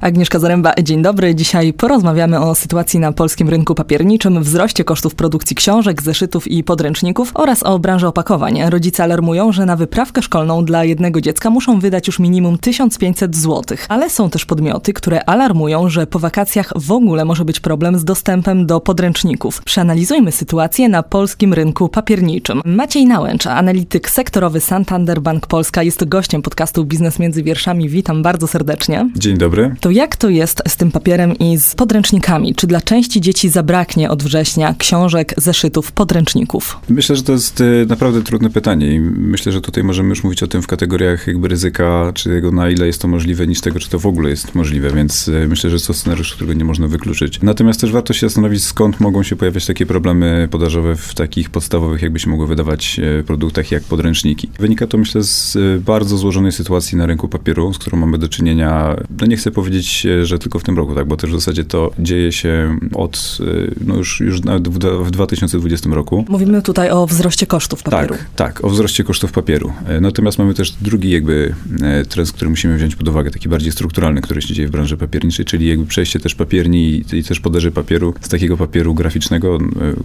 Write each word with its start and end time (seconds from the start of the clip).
Agnieszka 0.00 0.38
Zaręba, 0.38 0.72
dzień 0.82 1.02
dobry. 1.02 1.34
Dzisiaj 1.34 1.72
porozmawiamy 1.72 2.40
o 2.40 2.54
sytuacji 2.54 3.00
na 3.00 3.12
polskim 3.12 3.48
rynku 3.48 3.74
papierniczym, 3.74 4.42
wzroście 4.42 4.84
kosztów 4.84 5.14
produkcji 5.14 5.56
książek, 5.56 6.02
zeszytów 6.02 6.48
i 6.48 6.64
podręczników 6.64 7.30
oraz 7.34 7.62
o 7.62 7.78
branży 7.78 8.06
opakowań. 8.06 8.60
Rodzice 8.70 9.02
alarmują, 9.02 9.52
że 9.52 9.66
na 9.66 9.76
wyprawkę 9.76 10.22
szkolną 10.22 10.64
dla 10.64 10.84
jednego 10.84 11.20
dziecka 11.20 11.50
muszą 11.50 11.80
wydać 11.80 12.06
już 12.06 12.18
minimum 12.18 12.58
1500 12.58 13.36
zł. 13.36 13.78
Ale 13.88 14.10
są 14.10 14.30
też 14.30 14.44
podmioty, 14.44 14.92
które 14.92 15.24
alarmują, 15.24 15.88
że 15.88 16.06
po 16.06 16.18
wakacjach 16.18 16.72
w 16.76 16.92
ogóle 16.92 17.24
może 17.24 17.44
być 17.44 17.60
problem 17.60 17.98
z 17.98 18.04
dostępem 18.04 18.66
do 18.66 18.80
podręczników. 18.80 19.62
Przeanalizujmy 19.62 20.32
sytuację 20.32 20.88
na 20.88 21.02
polskim 21.02 21.54
rynku 21.54 21.88
papierniczym. 21.88 22.62
Maciej 22.64 23.06
Nałęcz, 23.06 23.46
analityk 23.46 24.10
sektorowy 24.10 24.60
Santander 24.60 25.20
Bank 25.20 25.46
Polska, 25.46 25.82
jest 25.82 26.08
gościem 26.08 26.42
podcastu 26.42 26.84
Biznes 26.84 27.18
między 27.18 27.42
wierszami. 27.42 27.88
Witam 27.88 28.22
bardzo 28.22 28.46
serdecznie. 28.46 29.10
Dzień 29.16 29.38
dobry. 29.38 29.74
To 29.88 29.92
jak 29.92 30.16
to 30.16 30.28
jest 30.28 30.62
z 30.68 30.76
tym 30.76 30.90
papierem 30.90 31.38
i 31.38 31.56
z 31.56 31.74
podręcznikami? 31.74 32.54
Czy 32.54 32.66
dla 32.66 32.80
części 32.80 33.20
dzieci 33.20 33.48
zabraknie 33.48 34.10
od 34.10 34.22
września 34.22 34.74
książek, 34.78 35.34
zeszytów, 35.36 35.92
podręczników? 35.92 36.78
Myślę, 36.88 37.16
że 37.16 37.22
to 37.22 37.32
jest 37.32 37.60
e, 37.60 37.64
naprawdę 37.86 38.22
trudne 38.22 38.50
pytanie 38.50 38.94
i 38.94 39.00
myślę, 39.00 39.52
że 39.52 39.60
tutaj 39.60 39.84
możemy 39.84 40.08
już 40.08 40.24
mówić 40.24 40.42
o 40.42 40.46
tym 40.46 40.62
w 40.62 40.66
kategoriach 40.66 41.26
jakby 41.26 41.48
ryzyka, 41.48 42.12
czy 42.14 42.28
tego 42.28 42.52
na 42.52 42.70
ile 42.70 42.86
jest 42.86 43.02
to 43.02 43.08
możliwe, 43.08 43.46
niż 43.46 43.60
tego, 43.60 43.80
czy 43.80 43.90
to 43.90 43.98
w 43.98 44.06
ogóle 44.06 44.30
jest 44.30 44.54
możliwe, 44.54 44.90
więc 44.90 45.28
e, 45.28 45.48
myślę, 45.48 45.70
że 45.70 45.76
jest 45.76 45.86
to 45.86 45.94
scenariusz, 45.94 46.34
którego 46.34 46.52
nie 46.52 46.64
można 46.64 46.88
wykluczyć. 46.88 47.38
Natomiast 47.42 47.80
też 47.80 47.92
warto 47.92 48.12
się 48.12 48.26
zastanowić, 48.26 48.64
skąd 48.64 49.00
mogą 49.00 49.22
się 49.22 49.36
pojawiać 49.36 49.66
takie 49.66 49.86
problemy 49.86 50.48
podażowe 50.50 50.96
w 50.96 51.14
takich 51.14 51.50
podstawowych, 51.50 52.02
jakby 52.02 52.18
się 52.18 52.30
mogło 52.30 52.46
wydawać, 52.46 53.00
e, 53.20 53.22
produktach 53.22 53.70
jak 53.70 53.82
podręczniki. 53.82 54.48
Wynika 54.58 54.86
to, 54.86 54.98
myślę, 54.98 55.22
z 55.22 55.56
bardzo 55.82 56.16
złożonej 56.16 56.52
sytuacji 56.52 56.98
na 56.98 57.06
rynku 57.06 57.28
papieru, 57.28 57.74
z 57.74 57.78
którą 57.78 57.98
mamy 57.98 58.18
do 58.18 58.28
czynienia, 58.28 58.96
no 59.20 59.26
nie 59.26 59.36
chcę 59.36 59.50
powiedzieć 59.50 59.77
powiedzieć, 59.78 60.06
że 60.22 60.38
tylko 60.38 60.58
w 60.58 60.64
tym 60.64 60.76
roku, 60.76 60.94
tak, 60.94 61.06
bo 61.06 61.16
też 61.16 61.30
w 61.30 61.34
zasadzie 61.34 61.64
to 61.64 61.90
dzieje 61.98 62.32
się 62.32 62.78
od, 62.94 63.38
y, 63.40 63.74
no 63.86 63.96
już, 63.96 64.20
już 64.20 64.42
nawet 64.42 64.68
w 64.68 65.10
2020 65.10 65.90
roku. 65.90 66.24
Mówimy 66.28 66.62
tutaj 66.62 66.90
o 66.90 67.06
wzroście 67.06 67.46
kosztów 67.46 67.82
papieru. 67.82 68.14
Tak, 68.14 68.26
tak, 68.36 68.64
o 68.64 68.68
wzroście 68.68 69.04
kosztów 69.04 69.32
papieru. 69.32 69.72
E, 69.86 70.00
natomiast 70.00 70.38
mamy 70.38 70.54
też 70.54 70.72
drugi 70.80 71.10
jakby 71.10 71.54
e, 71.82 72.04
trend, 72.04 72.32
który 72.32 72.50
musimy 72.50 72.76
wziąć 72.76 72.96
pod 72.96 73.08
uwagę, 73.08 73.30
taki 73.30 73.48
bardziej 73.48 73.72
strukturalny, 73.72 74.20
który 74.20 74.42
się 74.42 74.54
dzieje 74.54 74.68
w 74.68 74.70
branży 74.70 74.96
papierniczej, 74.96 75.44
czyli 75.44 75.68
jakby 75.68 75.86
przejście 75.86 76.20
też 76.20 76.34
papierni 76.34 77.04
i, 77.12 77.24
też 77.24 77.40
podaży 77.40 77.70
papieru 77.70 78.14
z 78.20 78.28
takiego 78.28 78.56
papieru 78.56 78.94
graficznego, 78.94 79.56
e, 79.56 79.60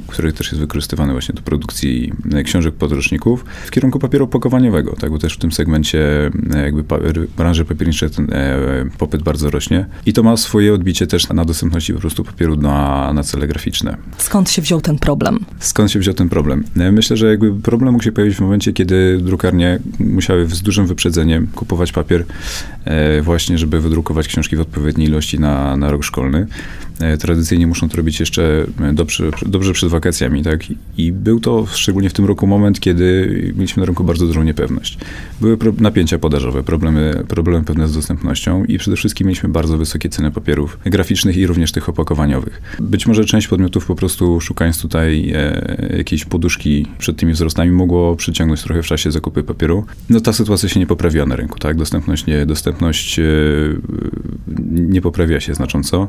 który 0.07 0.33
też 0.33 0.47
jest 0.47 0.59
wykorzystywany 0.59 1.13
właśnie 1.13 1.35
do 1.35 1.41
produkcji 1.41 2.13
książek 2.45 2.73
podręczników, 2.73 3.45
w 3.65 3.71
kierunku 3.71 3.99
papieru 3.99 4.25
opakowaniowego, 4.25 4.95
tak, 4.99 5.11
bo 5.11 5.19
też 5.19 5.33
w 5.33 5.37
tym 5.37 5.51
segmencie 5.51 6.31
jakby 6.63 6.83
branży 7.37 7.65
papierniczej 7.65 8.09
ten 8.09 8.27
popyt 8.97 9.23
bardzo 9.23 9.49
rośnie 9.49 9.62
rośnie 9.63 9.85
i 10.05 10.13
to 10.13 10.23
ma 10.23 10.37
swoje 10.37 10.73
odbicie 10.73 11.07
też 11.07 11.29
na 11.29 11.45
dostępności 11.45 11.93
po 11.93 11.99
prostu 11.99 12.23
papieru 12.23 12.55
na, 12.55 13.13
na 13.13 13.23
cele 13.23 13.47
graficzne. 13.47 13.97
Skąd 14.17 14.49
się 14.49 14.61
wziął 14.61 14.81
ten 14.81 14.99
problem? 14.99 15.39
Skąd 15.59 15.91
się 15.91 15.99
wziął 15.99 16.13
ten 16.13 16.29
problem? 16.29 16.63
No 16.75 16.91
myślę, 16.91 17.17
że 17.17 17.27
jakby 17.27 17.53
problem 17.53 17.91
mógł 17.91 18.03
się 18.03 18.11
pojawić 18.11 18.35
w 18.35 18.41
momencie, 18.41 18.73
kiedy 18.73 19.19
drukarnie 19.21 19.79
musiały 19.99 20.47
z 20.47 20.61
dużym 20.61 20.87
wyprzedzeniem 20.87 21.47
kupować 21.55 21.91
papier 21.91 22.25
e, 22.85 23.21
właśnie, 23.21 23.57
żeby 23.57 23.81
wydrukować 23.81 24.27
książki 24.27 24.55
w 24.55 24.61
odpowiedniej 24.61 25.07
ilości 25.07 25.39
na, 25.39 25.77
na 25.77 25.91
rok 25.91 26.03
szkolny. 26.03 26.47
E, 26.99 27.17
tradycyjnie 27.17 27.67
muszą 27.67 27.89
to 27.89 27.97
robić 27.97 28.19
jeszcze 28.19 28.65
dobrze, 28.93 29.23
dobrze 29.45 29.73
przed 29.73 29.89
wakacjami, 29.89 30.43
tak? 30.43 30.63
I 30.97 31.11
był 31.11 31.39
to 31.39 31.65
szczególnie 31.65 32.09
w 32.09 32.13
tym 32.13 32.25
roku 32.25 32.47
moment, 32.47 32.79
kiedy 32.79 33.53
mieliśmy 33.55 33.81
na 33.81 33.85
rynku 33.85 34.03
bardzo 34.03 34.27
dużą 34.27 34.43
niepewność. 34.43 34.97
Były 35.41 35.57
napięcia 35.77 36.19
podażowe, 36.19 36.63
problemy, 36.63 37.23
problemy 37.27 37.65
pewne 37.65 37.87
z 37.87 37.93
dostępnością 37.93 38.65
i 38.65 38.77
przede 38.77 38.97
wszystkim 38.97 39.27
mieliśmy 39.27 39.49
bardzo 39.53 39.77
wysokie 39.77 40.09
ceny 40.09 40.31
papierów 40.31 40.77
graficznych 40.85 41.37
i 41.37 41.47
również 41.47 41.71
tych 41.71 41.89
opakowaniowych. 41.89 42.61
Być 42.79 43.07
może 43.07 43.25
część 43.25 43.47
podmiotów 43.47 43.85
po 43.85 43.95
prostu 43.95 44.41
szukając 44.41 44.81
tutaj 44.81 45.31
e, 45.35 45.97
jakiejś 45.97 46.25
poduszki 46.25 46.87
przed 46.97 47.17
tymi 47.17 47.33
wzrostami 47.33 47.71
mogło 47.71 48.15
przyciągnąć 48.15 48.61
trochę 48.61 48.83
w 48.83 48.85
czasie 48.85 49.11
zakupy 49.11 49.43
papieru. 49.43 49.85
No 50.09 50.19
ta 50.19 50.33
sytuacja 50.33 50.69
się 50.69 50.79
nie 50.79 50.87
poprawiła 50.87 51.25
na 51.25 51.35
rynku, 51.35 51.59
tak? 51.59 51.77
Dostępność 51.77 52.25
nie, 52.25 52.45
dostępność 52.45 53.19
e, 53.19 53.23
nie 54.71 55.01
poprawia 55.01 55.39
się 55.39 55.53
znacząco. 55.53 56.07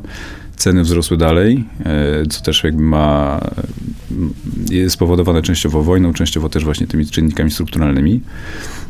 Ceny 0.55 0.81
wzrosły 0.81 1.17
dalej, 1.17 1.63
e, 1.85 2.25
co 2.29 2.41
też 2.41 2.63
jakby 2.63 2.83
ma, 2.83 3.41
spowodowane 4.89 5.41
częściowo 5.41 5.83
wojną, 5.83 6.13
częściowo 6.13 6.49
też 6.49 6.63
właśnie 6.63 6.87
tymi 6.87 7.05
czynnikami 7.05 7.51
strukturalnymi. 7.51 8.21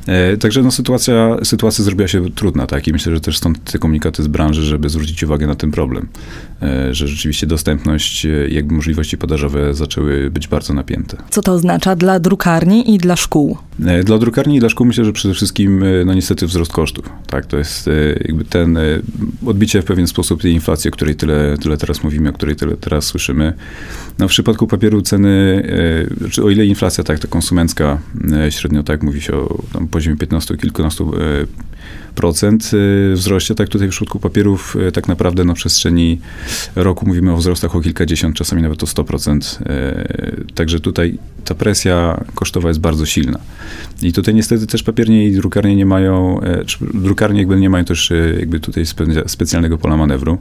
E, 0.07 0.37
także 0.37 0.63
no, 0.63 0.71
sytuacja, 0.71 1.37
sytuacja 1.43 1.83
zrobiła 1.83 2.07
się 2.07 2.29
trudna, 2.29 2.67
tak? 2.67 2.87
I 2.87 2.91
myślę, 2.91 3.15
że 3.15 3.21
też 3.21 3.37
stąd 3.37 3.71
te 3.71 3.79
komunikaty 3.79 4.23
z 4.23 4.27
branży, 4.27 4.63
żeby 4.63 4.89
zwrócić 4.89 5.23
uwagę 5.23 5.47
na 5.47 5.55
ten 5.55 5.71
problem, 5.71 6.07
e, 6.61 6.93
że 6.93 7.07
rzeczywiście 7.07 7.47
dostępność 7.47 8.25
i 8.25 8.53
jakby 8.53 8.73
możliwości 8.73 9.17
podażowe 9.17 9.73
zaczęły 9.73 10.31
być 10.31 10.47
bardzo 10.47 10.73
napięte. 10.73 11.17
Co 11.29 11.41
to 11.41 11.53
oznacza 11.53 11.95
dla 11.95 12.19
drukarni 12.19 12.93
i 12.93 12.97
dla 12.97 13.15
szkół? 13.15 13.57
Dla 14.03 14.17
drukarni 14.17 14.55
i 14.55 14.59
dla 14.59 14.69
szkół 14.69 14.87
myślę, 14.87 15.05
że 15.05 15.13
przede 15.13 15.33
wszystkim 15.33 15.83
no 16.05 16.13
niestety 16.13 16.47
wzrost 16.47 16.71
kosztów, 16.71 17.09
tak? 17.27 17.45
To 17.45 17.57
jest 17.57 17.89
jakby 18.25 18.45
ten 18.45 18.77
odbicie 19.45 19.81
w 19.81 19.85
pewien 19.85 20.07
sposób 20.07 20.41
tej 20.41 20.51
inflacji, 20.51 20.89
o 20.89 20.91
której 20.91 21.15
tyle 21.15 21.57
tyle, 21.57 21.77
teraz 21.77 22.03
mówimy, 22.03 22.29
o 22.29 22.33
której 22.33 22.55
tyle 22.55 22.77
teraz 22.77 23.05
słyszymy. 23.05 23.53
No 24.19 24.27
w 24.27 24.31
przypadku 24.31 24.67
papieru 24.67 25.01
ceny, 25.15 25.63
znaczy 26.17 26.43
o 26.43 26.49
ile 26.49 26.65
inflacja 26.65 27.03
tak, 27.03 27.19
to 27.19 27.27
konsumencka 27.27 27.99
e, 28.33 28.51
średnio 28.51 28.83
tak 28.83 29.03
mówi 29.03 29.21
się 29.21 29.35
o 29.35 29.57
poziomie 29.91 30.17
15 30.17 30.57
kilkunastu 30.57 31.13
e, 31.15 31.45
wzroście, 33.13 33.55
tak 33.55 33.69
tutaj 33.69 33.87
w 33.87 33.91
przypadku 33.91 34.19
papierów 34.19 34.77
tak 34.93 35.07
naprawdę 35.07 35.45
na 35.45 35.53
przestrzeni 35.53 36.21
roku 36.75 37.07
mówimy 37.07 37.33
o 37.33 37.37
wzrostach 37.37 37.75
o 37.75 37.81
kilkadziesiąt, 37.81 38.35
czasami 38.35 38.61
nawet 38.61 38.83
o 38.83 38.85
100%. 38.85 39.63
Także 40.55 40.79
tutaj 40.79 41.17
ta 41.45 41.55
presja 41.55 42.23
kosztowa 42.35 42.67
jest 42.67 42.79
bardzo 42.79 43.05
silna. 43.05 43.39
I 44.01 44.13
tutaj 44.13 44.33
niestety 44.33 44.67
też 44.67 44.83
papiernie 44.83 45.27
i 45.27 45.31
drukarnie 45.31 45.75
nie 45.75 45.85
mają, 45.85 46.39
czy 46.65 46.77
drukarnie 46.93 47.39
jakby 47.39 47.59
nie 47.59 47.69
mają 47.69 47.85
też 47.85 48.11
jakby 48.39 48.59
tutaj 48.59 48.83
specjalnego 49.27 49.77
pola 49.77 49.97
manewru. 49.97 50.37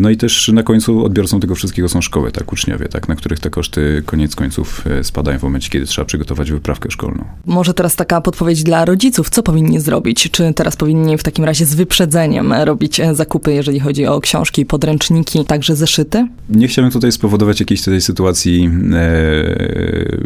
No 0.00 0.10
i 0.10 0.16
też 0.16 0.48
na 0.48 0.62
końcu 0.62 1.04
odbiorcą 1.04 1.40
tego 1.40 1.54
wszystkiego 1.54 1.88
są 1.88 2.00
szkoły, 2.00 2.32
tak, 2.32 2.52
uczniowie, 2.52 2.88
tak, 2.88 3.08
na 3.08 3.16
których 3.16 3.40
te 3.40 3.50
koszty 3.50 4.02
koniec 4.06 4.34
końców 4.34 4.84
e, 4.86 5.04
spadają 5.04 5.38
w 5.38 5.42
momencie, 5.42 5.70
kiedy 5.70 5.86
trzeba 5.86 6.04
przygotować 6.04 6.50
wyprawkę 6.50 6.90
szkolną. 6.90 7.24
Może 7.46 7.74
teraz 7.74 7.96
taka 7.96 8.20
podpowiedź 8.20 8.62
dla 8.62 8.84
rodziców, 8.84 9.30
co 9.30 9.42
powinni 9.42 9.80
zrobić? 9.80 10.30
Czy 10.30 10.52
teraz 10.54 10.76
powinni 10.76 11.05
w 11.18 11.22
takim 11.22 11.44
razie 11.44 11.66
z 11.66 11.74
wyprzedzeniem 11.74 12.52
robić 12.52 13.00
e, 13.00 13.14
zakupy, 13.14 13.52
jeżeli 13.52 13.80
chodzi 13.80 14.06
o 14.06 14.20
książki, 14.20 14.66
podręczniki, 14.66 15.44
także 15.44 15.76
zeszyty? 15.76 16.28
Nie 16.48 16.68
chciałem 16.68 16.90
tutaj 16.90 17.12
spowodować 17.12 17.60
jakiejś 17.60 17.82
tej 17.82 18.00
sytuacji 18.00 18.70
e, 18.92 20.16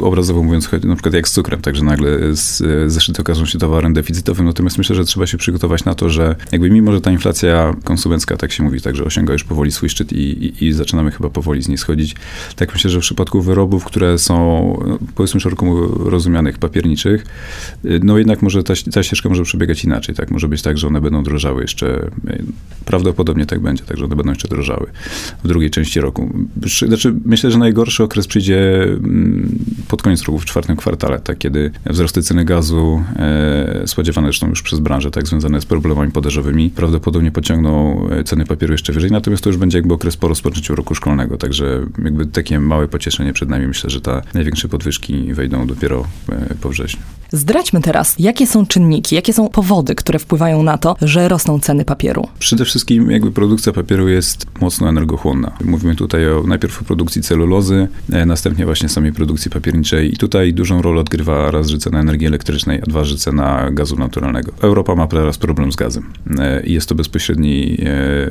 obrazowo 0.00 0.42
mówiąc, 0.42 0.70
na 0.84 0.94
przykład 0.94 1.14
jak 1.14 1.28
z 1.28 1.32
cukrem, 1.32 1.60
także 1.60 1.84
nagle 1.84 2.10
z, 2.36 2.62
zeszyty 2.92 3.22
okażą 3.22 3.46
się 3.46 3.58
towarem 3.58 3.94
deficytowym, 3.94 4.46
natomiast 4.46 4.78
myślę, 4.78 4.96
że 4.96 5.04
trzeba 5.04 5.26
się 5.26 5.38
przygotować 5.38 5.84
na 5.84 5.94
to, 5.94 6.08
że 6.08 6.36
jakby 6.52 6.70
mimo, 6.70 6.92
że 6.92 7.00
ta 7.00 7.10
inflacja 7.10 7.74
konsumencka, 7.84 8.36
tak 8.36 8.52
się 8.52 8.62
mówi, 8.62 8.80
także 8.80 9.04
osiąga 9.04 9.32
już 9.32 9.44
powoli 9.44 9.72
swój 9.72 9.88
szczyt 9.88 10.12
i, 10.12 10.16
i, 10.16 10.64
i, 10.64 10.72
zaczynamy 10.72 11.10
chyba 11.10 11.30
powoli 11.30 11.62
z 11.62 11.68
niej 11.68 11.78
schodzić. 11.78 12.14
Tak 12.56 12.72
myślę, 12.72 12.90
że 12.90 12.98
w 12.98 13.02
przypadku 13.02 13.42
wyrobów, 13.42 13.84
które 13.84 14.18
są 14.18 14.38
no, 14.86 14.98
powiedzmy 15.14 15.40
szeroko 15.40 15.88
rozumianych, 16.04 16.58
papierniczych, 16.58 17.26
no 18.02 18.18
jednak 18.18 18.42
może 18.42 18.62
ta, 18.62 18.74
ta 18.92 19.02
ścieżka 19.02 19.28
może 19.28 19.42
przebiegać 19.42 19.84
inaczej, 19.84 20.07
tak? 20.14 20.30
Może 20.30 20.48
być 20.48 20.62
tak, 20.62 20.78
że 20.78 20.86
one 20.86 21.00
będą 21.00 21.22
drożały 21.22 21.62
jeszcze, 21.62 22.10
prawdopodobnie 22.84 23.46
tak 23.46 23.60
będzie, 23.60 23.84
tak, 23.84 23.96
że 23.96 24.04
one 24.04 24.16
będą 24.16 24.32
jeszcze 24.32 24.48
drożały 24.48 24.86
w 25.44 25.48
drugiej 25.48 25.70
części 25.70 26.00
roku. 26.00 26.30
Znaczy, 26.86 27.14
myślę, 27.24 27.50
że 27.50 27.58
najgorszy 27.58 28.02
okres 28.02 28.26
przyjdzie 28.26 28.82
mm, 28.82 29.58
pod 29.88 30.02
koniec 30.02 30.22
roku, 30.22 30.38
w 30.38 30.44
czwartym 30.44 30.76
kwartale, 30.76 31.20
tak, 31.20 31.38
kiedy 31.38 31.70
wzrosty 31.86 32.22
ceny 32.22 32.44
gazu, 32.44 33.02
e, 33.16 33.82
spodziewane 33.86 34.26
zresztą 34.26 34.48
już 34.48 34.62
przez 34.62 34.80
branżę, 34.80 35.10
tak, 35.10 35.26
związane 35.26 35.60
z 35.60 35.66
problemami 35.66 36.12
podażowymi, 36.12 36.70
prawdopodobnie 36.70 37.30
pociągną 37.30 38.06
e, 38.10 38.24
ceny 38.24 38.46
papieru 38.46 38.72
jeszcze 38.72 38.92
wyżej, 38.92 39.10
natomiast 39.10 39.38
natomiast 39.38 39.44
to 39.44 39.50
już 39.50 39.56
będzie 39.56 39.78
jakby 39.78 39.94
okres 39.94 40.16
po 40.16 40.28
rozpoczęciu 40.28 40.74
roku 40.74 40.94
szkolnego, 40.94 41.36
także 41.36 41.86
jakby 42.04 42.26
takie 42.26 42.60
małe 42.60 42.88
pocieszenie 42.88 43.32
przed 43.32 43.48
nami. 43.48 43.66
Myślę, 43.66 43.90
że 43.90 44.00
te 44.00 44.22
największe 44.34 44.68
podwyżki 44.68 45.34
wejdą 45.34 45.66
dopiero 45.66 46.04
e, 46.28 46.54
po 46.60 46.68
wrześniu. 46.68 47.17
Zdradźmy 47.32 47.80
teraz, 47.80 48.14
jakie 48.18 48.46
są 48.46 48.66
czynniki, 48.66 49.14
jakie 49.14 49.32
są 49.32 49.48
powody, 49.48 49.94
które 49.94 50.18
wpływają 50.18 50.62
na 50.62 50.78
to, 50.78 50.96
że 51.02 51.28
rosną 51.28 51.60
ceny 51.60 51.84
papieru? 51.84 52.28
Przede 52.38 52.64
wszystkim 52.64 53.10
jakby 53.10 53.30
produkcja 53.30 53.72
papieru 53.72 54.08
jest 54.08 54.46
mocno 54.60 54.88
energochłonna. 54.88 55.52
Mówimy 55.64 55.96
tutaj 55.96 56.30
o, 56.30 56.42
najpierw 56.46 56.82
o 56.82 56.84
produkcji 56.84 57.22
celulozy, 57.22 57.88
e, 58.12 58.26
następnie 58.26 58.64
właśnie 58.64 58.88
samej 58.88 59.12
produkcji 59.12 59.50
papierniczej 59.50 60.14
i 60.14 60.16
tutaj 60.16 60.54
dużą 60.54 60.82
rolę 60.82 61.00
odgrywa 61.00 61.50
raz, 61.50 61.68
że 61.68 61.78
cena 61.78 62.00
energii 62.00 62.26
elektrycznej, 62.26 62.80
a 62.82 62.86
dwa, 62.86 63.04
że 63.04 63.16
cena 63.16 63.70
gazu 63.70 63.96
naturalnego. 63.96 64.52
Europa 64.62 64.94
ma 64.94 65.06
teraz 65.06 65.38
problem 65.38 65.72
z 65.72 65.76
gazem 65.76 66.12
e, 66.38 66.62
i 66.66 66.72
jest 66.72 66.88
to 66.88 66.94
bezpośredni, 66.94 67.78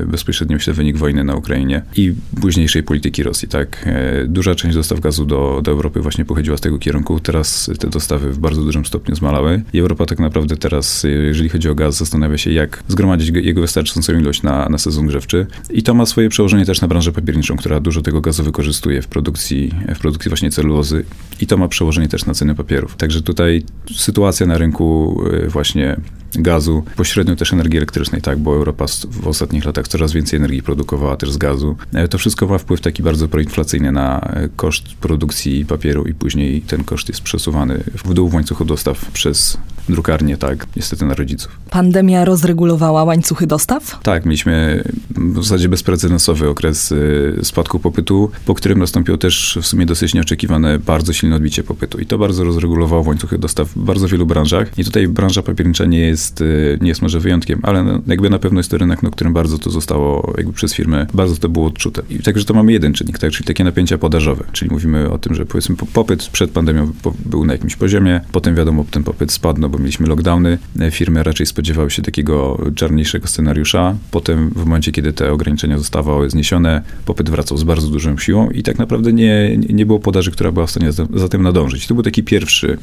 bezpośredni 0.08 0.56
myślę 0.56 0.74
wynik 0.74 0.98
wojny 0.98 1.24
na 1.24 1.36
Ukrainie 1.36 1.82
i 1.96 2.14
późniejszej 2.42 2.84
polityki 2.84 3.24
Rosji, 3.24 3.48
tak. 3.48 3.90
Duża 4.26 4.56
część 4.56 4.76
dostaw 4.76 5.00
gazu 5.00 5.26
do, 5.26 5.60
do 5.64 5.72
Europy 5.72 6.02
właśnie 6.02 6.26
pochodziła 6.26 6.58
z 6.58 6.62
tego 6.62 6.80
kierunku. 6.80 7.20
Teraz 7.20 7.72
te 7.80 7.88
dostawy 7.88 8.32
w 8.32 8.40
bardzo 8.40 8.62
dużym 8.62 8.86
stopniu 8.88 9.16
zmalały 9.16 9.64
i 9.74 9.80
Europa 9.80 10.06
tak 10.06 10.20
naprawdę 10.20 10.58
teraz, 10.58 11.04
jeżeli 11.04 11.50
chodzi 11.50 11.70
o 11.70 11.76
gaz, 11.76 11.98
zastanawia 11.98 12.38
się, 12.38 12.52
jak 12.52 12.84
zgromadzić 12.88 13.30
jego 13.30 13.62
wystarczającą 13.62 14.14
ilość 14.14 14.44
na, 14.44 14.70
na 14.70 14.78
sezon 14.78 15.08
grzewczy. 15.08 15.48
I 15.70 15.84
to 15.84 15.94
ma 15.94 16.06
swoje 16.06 16.30
przełożenie 16.30 16.66
też 16.66 16.82
na 16.82 16.88
branżę 16.88 17.12
papierniczą, 17.12 17.58
która 17.58 17.80
dużo 17.80 18.02
tego 18.02 18.22
gazu 18.22 18.44
wykorzystuje 18.44 19.02
w 19.02 19.08
produkcji, 19.08 19.74
w 19.96 20.00
produkcji 20.00 20.30
właśnie 20.30 20.52
celulozy 20.52 21.06
i 21.42 21.48
to 21.48 21.58
ma 21.58 21.68
przełożenie 21.68 22.08
też 22.08 22.26
na 22.26 22.34
ceny 22.34 22.56
papierów. 22.56 22.96
Także 22.96 23.22
tutaj 23.22 23.64
sytuacja 23.96 24.46
na 24.46 24.58
rynku 24.58 25.18
e, 25.34 25.48
właśnie 25.48 25.98
gazu, 26.36 26.84
pośrednio 26.96 27.36
też 27.36 27.54
energii 27.54 27.78
elektrycznej, 27.78 28.22
tak, 28.22 28.40
bo 28.40 28.56
Europa 28.56 28.86
w 29.10 29.28
ostatnich 29.28 29.66
latach 29.66 29.88
coraz 29.88 30.12
więcej 30.12 30.38
energii 30.38 30.64
produkowała 30.64 31.16
też 31.16 31.32
z 31.32 31.38
gazu. 31.38 31.76
E, 31.94 32.08
to 32.08 32.18
wszystko 32.18 32.48
ma 32.48 32.58
wpływ 32.58 32.82
taki 32.82 33.04
bardzo 33.04 33.28
proinflacyjny 33.28 33.92
na 33.92 34.20
e, 34.22 34.50
koszt 34.56 34.96
produkcji 35.02 35.66
papieru 35.66 36.06
i 36.06 36.14
później 36.14 36.62
ten 36.62 36.84
koszt 36.84 37.10
jest 37.10 37.22
przesuwany 37.22 37.84
w 38.06 38.14
dół 38.14 38.30
w 38.30 38.34
łańcuchu 38.34 38.66
dostaw 38.78 39.12
przez 39.12 39.58
drukarnię, 39.90 40.38
tak, 40.38 40.68
niestety 40.76 41.06
na 41.06 41.14
rodziców. 41.14 41.58
Pandemia 41.70 42.26
rozregulowała 42.26 43.04
łańcuchy 43.04 43.48
dostaw? 43.48 44.00
Tak, 44.04 44.26
mieliśmy 44.26 44.84
w 45.10 45.44
zasadzie 45.44 45.70
bezprecedensowy 45.70 46.50
okres 46.50 46.92
y, 46.92 47.40
spadku 47.44 47.80
popytu, 47.80 48.32
po 48.46 48.54
którym 48.54 48.80
nastąpiło 48.80 49.18
też 49.18 49.60
w 49.62 49.66
sumie 49.66 49.86
dosyć 49.86 50.14
nieoczekiwane 50.14 50.80
bardzo 50.80 51.14
silne 51.14 51.36
odbicie 51.36 51.64
popytu 51.64 52.00
i 52.00 52.06
to 52.06 52.18
bardzo 52.18 52.44
rozregulowało 52.44 53.04
łańcuchy 53.04 53.38
dostaw 53.38 53.70
w 53.70 53.80
bardzo 53.80 54.08
wielu 54.08 54.26
branżach 54.26 54.78
i 54.78 54.84
tutaj 54.84 55.08
branża 55.08 55.42
papiernicza 55.42 55.86
nie 55.86 56.00
jest, 56.00 56.42
y, 56.42 56.78
nie 56.82 56.88
jest 56.88 57.02
może 57.02 57.20
wyjątkiem, 57.20 57.60
ale 57.64 57.84
no, 57.84 58.02
jakby 58.08 58.30
na 58.30 58.40
pewno 58.40 58.60
jest 58.60 58.72
to 58.72 58.78
rynek, 58.78 59.04
na 59.04 59.10
którym 59.10 59.34
bardzo 59.34 59.58
to 59.58 59.70
zostało 59.70 60.34
jakby 60.38 60.54
przez 60.54 60.74
firmy, 60.74 61.08
bardzo 61.14 61.36
to 61.36 61.50
było 61.50 61.68
odczute. 61.68 62.02
I 62.10 62.20
także 62.20 62.46
to 62.46 62.54
mamy 62.54 62.72
jeden 62.72 62.94
czynnik, 62.94 63.20
tak, 63.20 63.32
czyli 63.32 63.46
takie 63.46 63.64
napięcia 63.64 63.98
podażowe, 63.98 64.44
czyli 64.52 64.72
mówimy 64.72 65.10
o 65.10 65.18
tym, 65.18 65.36
że 65.36 65.46
powiedzmy 65.46 65.76
popyt 65.94 66.28
przed 66.28 66.52
pandemią 66.52 66.92
był 67.26 67.46
na 67.46 67.54
jakimś 67.54 67.76
poziomie, 67.76 68.22
potem 68.32 68.56
wiadomo, 68.56 68.86
ten 68.92 69.04
popyt 69.04 69.32
spadł, 69.32 69.62
no 69.62 69.70
bo 69.70 69.77
mieliśmy 69.80 70.08
lockdowny, 70.08 70.58
e, 70.80 70.92
firmy 70.92 71.24
raczej 71.24 71.46
spodziewały 71.46 71.92
się 71.92 72.02
takiego 72.02 72.62
czarniejszego 72.76 73.28
scenariusza, 73.28 73.96
potem 74.12 74.50
w 74.50 74.66
momencie, 74.66 74.92
kiedy 74.92 75.14
te 75.14 75.32
ograniczenia 75.32 75.78
zostały 75.78 76.30
zniesione, 76.30 76.82
popyt 77.06 77.30
wracał 77.30 77.58
z 77.58 77.64
bardzo 77.64 77.88
dużą 77.88 78.18
siłą 78.18 78.50
i 78.50 78.64
tak 78.64 78.78
naprawdę 78.78 79.14
nie, 79.14 79.58
nie 79.58 79.86
było 79.86 80.00
podaży, 80.00 80.32
która 80.32 80.52
była 80.52 80.66
w 80.66 80.72
stanie 80.72 80.92
za, 80.92 81.08
za 81.14 81.30
tym 81.30 81.44
nadążyć. 81.44 81.88
To 81.88 81.94
był 81.94 82.04
taki 82.04 82.24
pierwszy, 82.24 82.78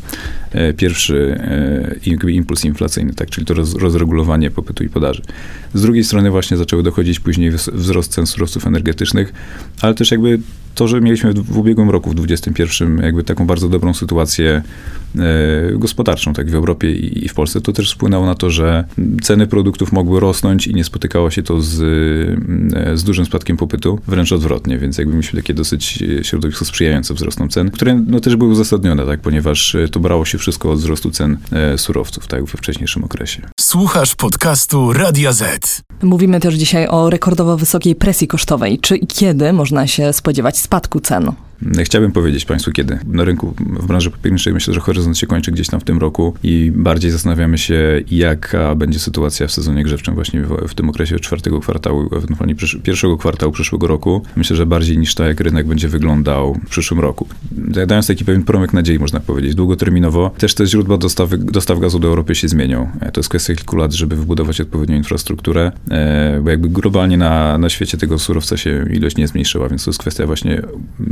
e, 0.53 0.73
pierwszy 0.73 1.39
e, 2.07 2.31
impuls 2.31 2.65
inflacyjny, 2.65 3.15
tak, 3.15 3.31
czyli 3.31 3.47
to 3.47 3.55
roz, 3.55 3.75
rozregulowanie 3.75 4.51
popytu 4.51 4.85
i 4.85 4.89
podaży. 4.89 5.23
Z 5.75 5.83
drugiej 5.83 6.05
strony 6.05 6.31
właśnie 6.31 6.57
zaczęły 6.57 6.83
dochodzić 6.83 7.21
później 7.21 7.51
wzrost 7.73 8.13
cen 8.13 8.27
surowców 8.27 8.67
energetycznych, 8.67 9.33
ale 9.81 9.95
też 9.95 10.11
jakby 10.11 10.39
to, 10.75 10.89
że 10.89 11.01
mieliśmy 11.01 11.33
w 11.33 11.59
ubiegłym 11.59 11.91
roku, 11.91 12.11
w 12.11 12.15
2021, 12.15 13.05
jakby 13.05 13.25
taką 13.25 13.47
bardzo 13.47 13.69
dobrą 13.69 13.95
sytuację 13.95 14.63
e, 15.19 15.79
gospodarczą, 15.79 16.33
tak 16.33 16.51
w 16.51 16.55
Europie 16.55 16.93
i, 16.93 17.25
i, 17.25 17.29
w 17.29 17.35
Polsce, 17.35 17.61
to 17.61 17.73
też 17.73 17.93
wpłynęło 17.93 18.27
na 18.27 18.35
to, 18.35 18.51
że 18.51 18.85
ceny 19.23 19.47
produktów 19.47 19.93
mogły 19.93 20.21
rosnąć 20.21 20.67
i 20.67 20.75
nie 20.75 20.85
spotykało 20.85 21.31
się 21.31 21.43
to 21.43 21.61
z, 21.61 21.81
e, 22.77 22.97
z 22.97 23.05
dużym 23.05 23.25
spadkiem 23.25 23.57
popytu, 23.57 24.01
wręcz 24.07 24.33
odwrotnie, 24.33 24.79
więc 24.79 24.99
jakby 24.99 25.15
mieliśmy 25.15 25.41
takie 25.41 25.55
dosyć 25.55 26.05
środowisko 26.23 26.65
sprzyjające 26.65 27.15
wzrostom 27.15 27.49
cen, 27.49 27.71
które 27.71 28.05
no, 28.07 28.21
też 28.21 28.37
były 28.37 28.51
uzasadnione, 28.51 29.07
tak, 29.07 29.21
ponieważ 29.21 29.77
to 29.91 30.01
brało 30.01 30.25
się 30.25 30.39
wszystko 30.39 30.73
od 30.73 30.79
wzrostu 30.79 31.11
cen 31.11 31.37
e, 31.53 31.79
surowców, 31.79 32.27
tak, 32.27 32.45
we 32.45 32.59
wcześniejszym 32.59 33.05
okresie. 33.05 33.43
Słuchasz 33.65 34.15
podcastu 34.15 34.93
Radia 34.93 35.33
Z. 35.33 35.83
Mówimy 36.03 36.41
też 36.41 36.55
dzisiaj 36.55 36.89
o 36.89 37.11
rekordowo 37.11 37.57
wysokiej 37.57 37.95
presji 37.95 38.29
kosztowej. 38.29 38.79
Czy 38.79 38.97
i 38.97 39.07
kiedy 39.07 39.53
można 39.53 39.87
się 39.87 40.13
spodziewać 40.13 40.59
spadku 40.59 41.01
cen? 41.01 41.33
Chciałbym 41.85 42.13
powiedzieć 42.13 42.45
Państwu 42.45 42.73
kiedy. 42.73 42.99
Na 43.07 43.25
rynku, 43.25 43.55
w 43.61 43.87
branży 43.87 44.11
papierniczej 44.11 44.53
myślę, 44.53 44.75
że 44.75 44.81
horyzont 44.81 45.19
się 45.19 45.27
kończy 45.27 45.53
gdzieś 45.53 45.69
tam 45.69 45.81
w 45.81 45.85
tym 45.85 45.99
roku 45.99 46.35
i 46.43 46.73
bardziej 46.75 47.11
zastanawiamy 47.11 47.59
się, 47.59 48.03
jaka 48.11 48.75
będzie 48.75 48.99
sytuacja 48.99 49.47
w 49.47 49.53
sezonie 49.53 49.83
grzewczym 49.83 50.15
właśnie 50.15 50.43
w, 50.43 50.69
w 50.69 50.75
tym 50.75 50.89
okresie 50.89 51.19
czwartego 51.19 51.61
kwartału, 51.61 52.09
ewentualnie 52.17 52.55
przysz, 52.55 52.79
pierwszego 52.83 53.17
kwartału 53.17 53.53
przyszłego 53.53 53.87
roku. 53.87 54.23
Myślę, 54.37 54.57
że 54.57 54.67
bardziej 54.67 54.99
niż 54.99 55.15
to, 55.15 55.25
jak 55.25 55.41
rynek 55.41 55.67
będzie 55.67 55.89
wyglądał 55.89 56.55
w 56.67 56.69
przyszłym 56.69 57.01
roku. 57.01 57.27
Dając 57.87 58.07
taki 58.07 58.25
pewien 58.25 58.43
promyk 58.43 58.73
nadziei, 58.73 58.99
można 58.99 59.21
powiedzieć, 59.21 59.55
długoterminowo, 59.55 60.31
też 60.39 60.55
te 60.55 60.67
źródła 60.67 60.99
dostawy, 60.99 61.39
dostaw 61.39 61.81
gazu 61.81 61.99
do 61.99 62.09
Europy 62.09 62.35
się 62.35 62.49
zmienią. 62.49 62.91
E, 63.01 63.13
to 63.13 63.21
jest 63.21 63.29
kwestia 63.29 63.55
kilku 63.55 63.77
lat, 63.77 63.93
żeby 63.93 64.17
wybudować 64.17 64.61
odpowiednią 64.61 64.97
infrastrukturę, 64.97 65.73
e, 65.91 66.41
bo 66.45 66.51
jakby 66.51 66.69
globalnie 66.69 67.17
na, 67.17 67.59
na 67.59 67.69
świecie 67.69 67.99
tego 67.99 68.19
surowca 68.19 68.57
się 68.57 68.87
ilość 68.91 69.17
nie 69.17 69.29
zmniejszyła, 69.29 69.69
więc 69.69 69.85
to 69.85 69.91
jest 69.91 70.01
kwestia 70.01 70.27
właśnie 70.27 70.63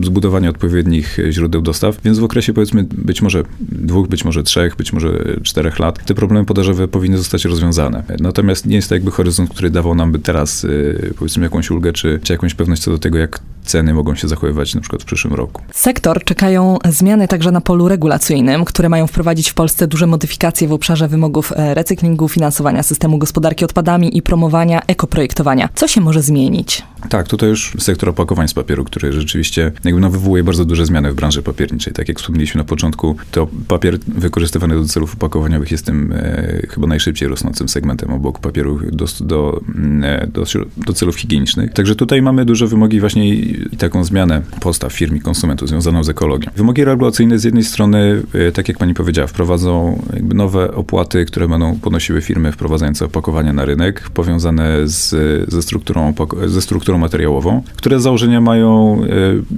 zbudowania 0.02 0.31
odpowiednich 0.50 1.18
źródeł 1.30 1.62
dostaw, 1.62 2.02
więc 2.04 2.18
w 2.18 2.24
okresie 2.24 2.52
powiedzmy 2.52 2.84
być 2.90 3.22
może 3.22 3.42
dwóch, 3.60 4.08
być 4.08 4.24
może 4.24 4.42
trzech, 4.42 4.76
być 4.76 4.92
może 4.92 5.24
czterech 5.42 5.78
lat 5.78 6.04
te 6.04 6.14
problemy 6.14 6.46
podażowe 6.46 6.88
powinny 6.88 7.18
zostać 7.18 7.44
rozwiązane. 7.44 8.02
Natomiast 8.20 8.66
nie 8.66 8.76
jest 8.76 8.88
to 8.88 8.94
jakby 8.94 9.10
horyzont, 9.10 9.50
który 9.50 9.70
dawał 9.70 9.94
nam 9.94 10.12
by 10.12 10.18
teraz 10.18 10.64
y, 10.64 11.14
powiedzmy 11.18 11.42
jakąś 11.44 11.70
ulgę, 11.70 11.92
czy, 11.92 12.20
czy 12.22 12.32
jakąś 12.32 12.54
pewność 12.54 12.82
co 12.82 12.90
do 12.90 12.98
tego, 12.98 13.18
jak 13.18 13.40
ceny 13.64 13.94
mogą 13.94 14.14
się 14.14 14.28
zachowywać 14.28 14.74
na 14.74 14.80
przykład 14.80 15.02
w 15.02 15.04
przyszłym 15.04 15.34
roku. 15.34 15.62
Sektor 15.72 16.24
czekają 16.24 16.78
zmiany 16.88 17.28
także 17.28 17.50
na 17.50 17.60
polu 17.60 17.88
regulacyjnym, 17.88 18.64
które 18.64 18.88
mają 18.88 19.06
wprowadzić 19.06 19.50
w 19.50 19.54
Polsce 19.54 19.86
duże 19.86 20.06
modyfikacje 20.06 20.68
w 20.68 20.72
obszarze 20.72 21.08
wymogów 21.08 21.52
e, 21.52 21.74
recyklingu, 21.74 22.28
finansowania 22.28 22.82
systemu 22.82 23.18
gospodarki 23.18 23.64
odpadami 23.64 24.16
i 24.16 24.22
promowania 24.22 24.82
ekoprojektowania. 24.86 25.68
Co 25.74 25.88
się 25.88 26.00
może 26.00 26.22
zmienić? 26.22 26.82
Tak, 27.08 27.28
tutaj 27.28 27.48
już 27.48 27.72
sektor 27.78 28.08
opakowań 28.08 28.48
z 28.48 28.54
papieru, 28.54 28.84
który 28.84 29.12
rzeczywiście 29.12 29.72
jakby 29.84 30.00
no, 30.00 30.10
wywołuje 30.10 30.44
bardzo 30.44 30.64
duże 30.64 30.86
zmiany 30.86 31.12
w 31.12 31.14
branży 31.14 31.42
papierniczej. 31.42 31.92
Tak 31.92 32.08
jak 32.08 32.18
wspomnieliśmy 32.18 32.58
na 32.58 32.64
początku, 32.64 33.16
to 33.30 33.48
papier 33.68 33.98
wykorzystywany 33.98 34.74
do 34.74 34.84
celów 34.84 35.14
opakowaniowych 35.14 35.70
jest 35.70 35.86
tym 35.86 36.12
e, 36.12 36.66
chyba 36.70 36.86
najszybciej 36.86 37.28
rosnącym 37.28 37.68
segmentem 37.68 38.12
obok 38.12 38.38
papieru 38.38 38.80
do, 38.92 39.06
do, 39.20 39.60
mm, 39.74 40.04
e, 40.04 40.26
do, 40.26 40.44
do, 40.76 40.92
celów 40.92 41.16
higienicznych. 41.16 41.72
Także 41.72 41.94
tutaj 41.94 42.22
mamy 42.22 42.44
duże 42.44 42.66
wymogi 42.66 43.00
właśnie 43.00 43.36
i, 43.72 43.76
taką 43.76 44.04
zmianę 44.04 44.42
postaw 44.60 44.92
firm 44.92 45.16
i 45.16 45.20
konsumentów 45.20 45.68
związaną 45.68 46.04
z 46.04 46.08
ekologią. 46.08 46.50
Wymogi 46.56 46.84
regulacyjne 46.84 47.38
z 47.38 47.44
jednej 47.44 47.64
strony, 47.64 48.22
e, 48.34 48.52
tak 48.52 48.68
jak 48.68 48.78
pani 48.78 48.94
powiedziała, 48.94 49.26
wprowadzą 49.28 50.02
nowe 50.34 50.74
opłaty, 50.74 51.24
które 51.24 51.48
będą 51.48 51.78
ponosiły 51.78 52.20
firmy 52.20 52.52
wprowadzające 52.52 53.04
opakowania 53.04 53.52
na 53.52 53.64
rynek, 53.64 54.10
powiązane 54.10 54.88
z, 54.88 55.10
ze 55.50 55.62
strukturą, 55.62 56.14
ze 56.46 56.62
strukturą 56.62 56.98
materiałową, 56.98 57.62
które 57.76 58.00
z 58.00 58.02
założenia 58.02 58.40
mają 58.40 59.00
e, 59.04 59.08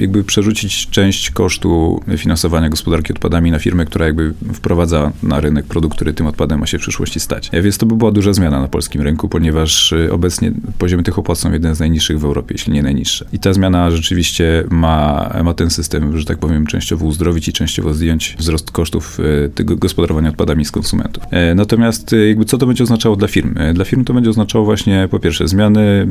jakby 0.01 0.25
przerzucić 0.25 0.91
część 0.91 1.31
kosztu 1.31 2.01
finansowania 2.17 2.69
gospodarki 2.69 3.13
odpadami 3.13 3.51
na 3.51 3.59
firmę, 3.59 3.85
która 3.85 4.07
jakby 4.07 4.35
wprowadza 4.55 5.13
na 5.23 5.41
rynek 5.41 5.67
produkt, 5.67 5.97
który 5.97 6.15
tym 6.15 6.27
odpadem 6.27 6.61
ma 6.61 6.67
się 6.67 6.79
w 6.79 6.81
przyszłości 6.81 7.21
stać. 7.21 7.51
E, 7.53 7.63
więc 7.63 7.79
to 7.79 7.87
by 7.87 7.97
była 7.97 8.11
duża 8.11 8.33
zmiana 8.33 8.61
na 8.61 8.69
polskim 8.69 9.03
rynku, 9.03 9.29
ponieważ 9.29 9.95
obecnie 10.11 10.53
poziomy 10.79 11.03
tych 11.03 11.19
opłat 11.19 11.39
są 11.39 11.53
jeden 11.53 11.75
z 11.75 11.81
najniższych 11.81 12.21
w 12.21 12.25
Europie, 12.25 12.55
jeśli 12.55 12.73
nie 12.73 12.83
najniższe. 12.83 13.27
I 13.33 13.39
ta 13.39 13.53
zmiana 13.53 13.84
rzeczywiście 13.91 14.65
ma, 14.71 15.31
ma 15.45 15.55
ten 15.55 15.71
system, 15.71 16.19
że 16.19 16.25
tak 16.25 16.39
powiem, 16.39 16.67
częściowo 16.67 17.07
uzdrowić 17.07 17.49
i 17.49 17.53
częściowo 17.53 17.95
zdjąć 17.95 18.37
wzrost 18.39 18.71
kosztów 18.71 19.19
tego 19.55 19.77
gospodarowania 19.77 20.29
odpadami 20.29 20.65
z 20.65 20.71
konsumentów. 20.71 21.25
Natomiast 21.55 22.15
jakby 22.29 22.45
co 22.45 22.59
to 22.59 22.67
będzie 22.67 22.85
oznaczało 22.85 23.17
dla 23.17 23.29
firm? 23.29 23.55
Dla 23.75 23.85
firm 23.85 24.05
to 24.05 24.15
będzie 24.15 24.31
oznaczało 24.31 24.65
właśnie 24.65 25.09
po 25.11 25.19
pierwsze 25.19 25.49
zmiany, 25.49 26.07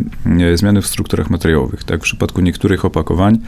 zmiany 0.56 0.82
w 0.82 0.88
strukturach 0.88 1.30
materiałowych. 1.30 1.84
Tak? 1.84 2.00
W 2.00 2.04
przypadku 2.04 2.42
niektórych 2.42 2.86
opakowań, 2.86 3.40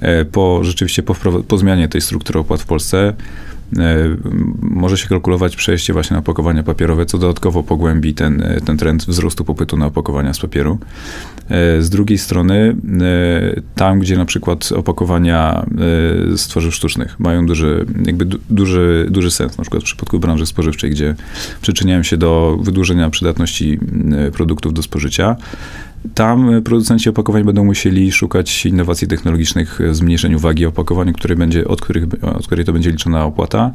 e, 0.00 0.24
po 0.24 0.64
rzeczywiście 0.64 1.02
po, 1.02 1.14
po 1.48 1.58
zmianie 1.58 1.88
tej 1.88 2.00
struktury 2.00 2.38
opłat 2.38 2.60
w 2.60 2.66
Polsce, 2.66 3.12
E, 3.12 3.14
może 4.60 4.96
się 4.96 5.08
kalkulować 5.08 5.56
przejście 5.56 5.92
właśnie 5.92 6.14
na 6.14 6.18
opakowania 6.18 6.62
papierowe, 6.62 7.06
co 7.06 7.18
dodatkowo 7.18 7.62
pogłębi 7.62 8.14
ten, 8.14 8.42
e, 8.42 8.60
ten 8.60 8.76
trend 8.76 9.04
wzrostu 9.04 9.44
popytu 9.44 9.76
na 9.76 9.86
opakowania 9.86 10.34
z 10.34 10.40
papieru. 10.40 10.78
E, 11.48 11.82
z 11.82 11.90
drugiej 11.90 12.18
strony, 12.18 12.76
tam, 13.74 13.98
gdzie 13.98 14.16
na 14.16 14.24
przykład 14.24 14.72
opakowania 14.72 15.66
z 16.36 16.48
tworzyw 16.48 16.74
sztucznych 16.74 17.20
mają 17.20 17.46
duży, 17.46 17.86
jakby 18.06 18.26
duży, 18.50 19.06
duży 19.10 19.30
sens, 19.30 19.58
na 19.58 19.62
przykład 19.62 19.82
w 19.82 19.86
przypadku 19.86 20.18
branży 20.18 20.46
spożywczej, 20.46 20.90
gdzie 20.90 21.14
przyczyniają 21.62 22.02
się 22.02 22.16
do 22.16 22.58
wydłużenia 22.62 23.10
przydatności 23.10 23.78
produktów 24.32 24.74
do 24.74 24.82
spożycia, 24.82 25.36
tam 26.14 26.62
producenci 26.64 27.08
opakowań 27.08 27.44
będą 27.44 27.64
musieli 27.64 28.12
szukać 28.12 28.66
innowacji 28.66 29.08
technologicznych, 29.08 29.78
zmniejszeniu 29.92 30.38
wagi 30.38 30.66
opakowania, 30.66 31.12
które 31.12 31.36
będzie, 31.36 31.68
od, 31.68 31.80
których, 31.80 32.04
od 32.22 32.46
której 32.46 32.64
to 32.64 32.72
będzie 32.72 32.90
liczona 32.90 33.24
opłata, 33.24 33.72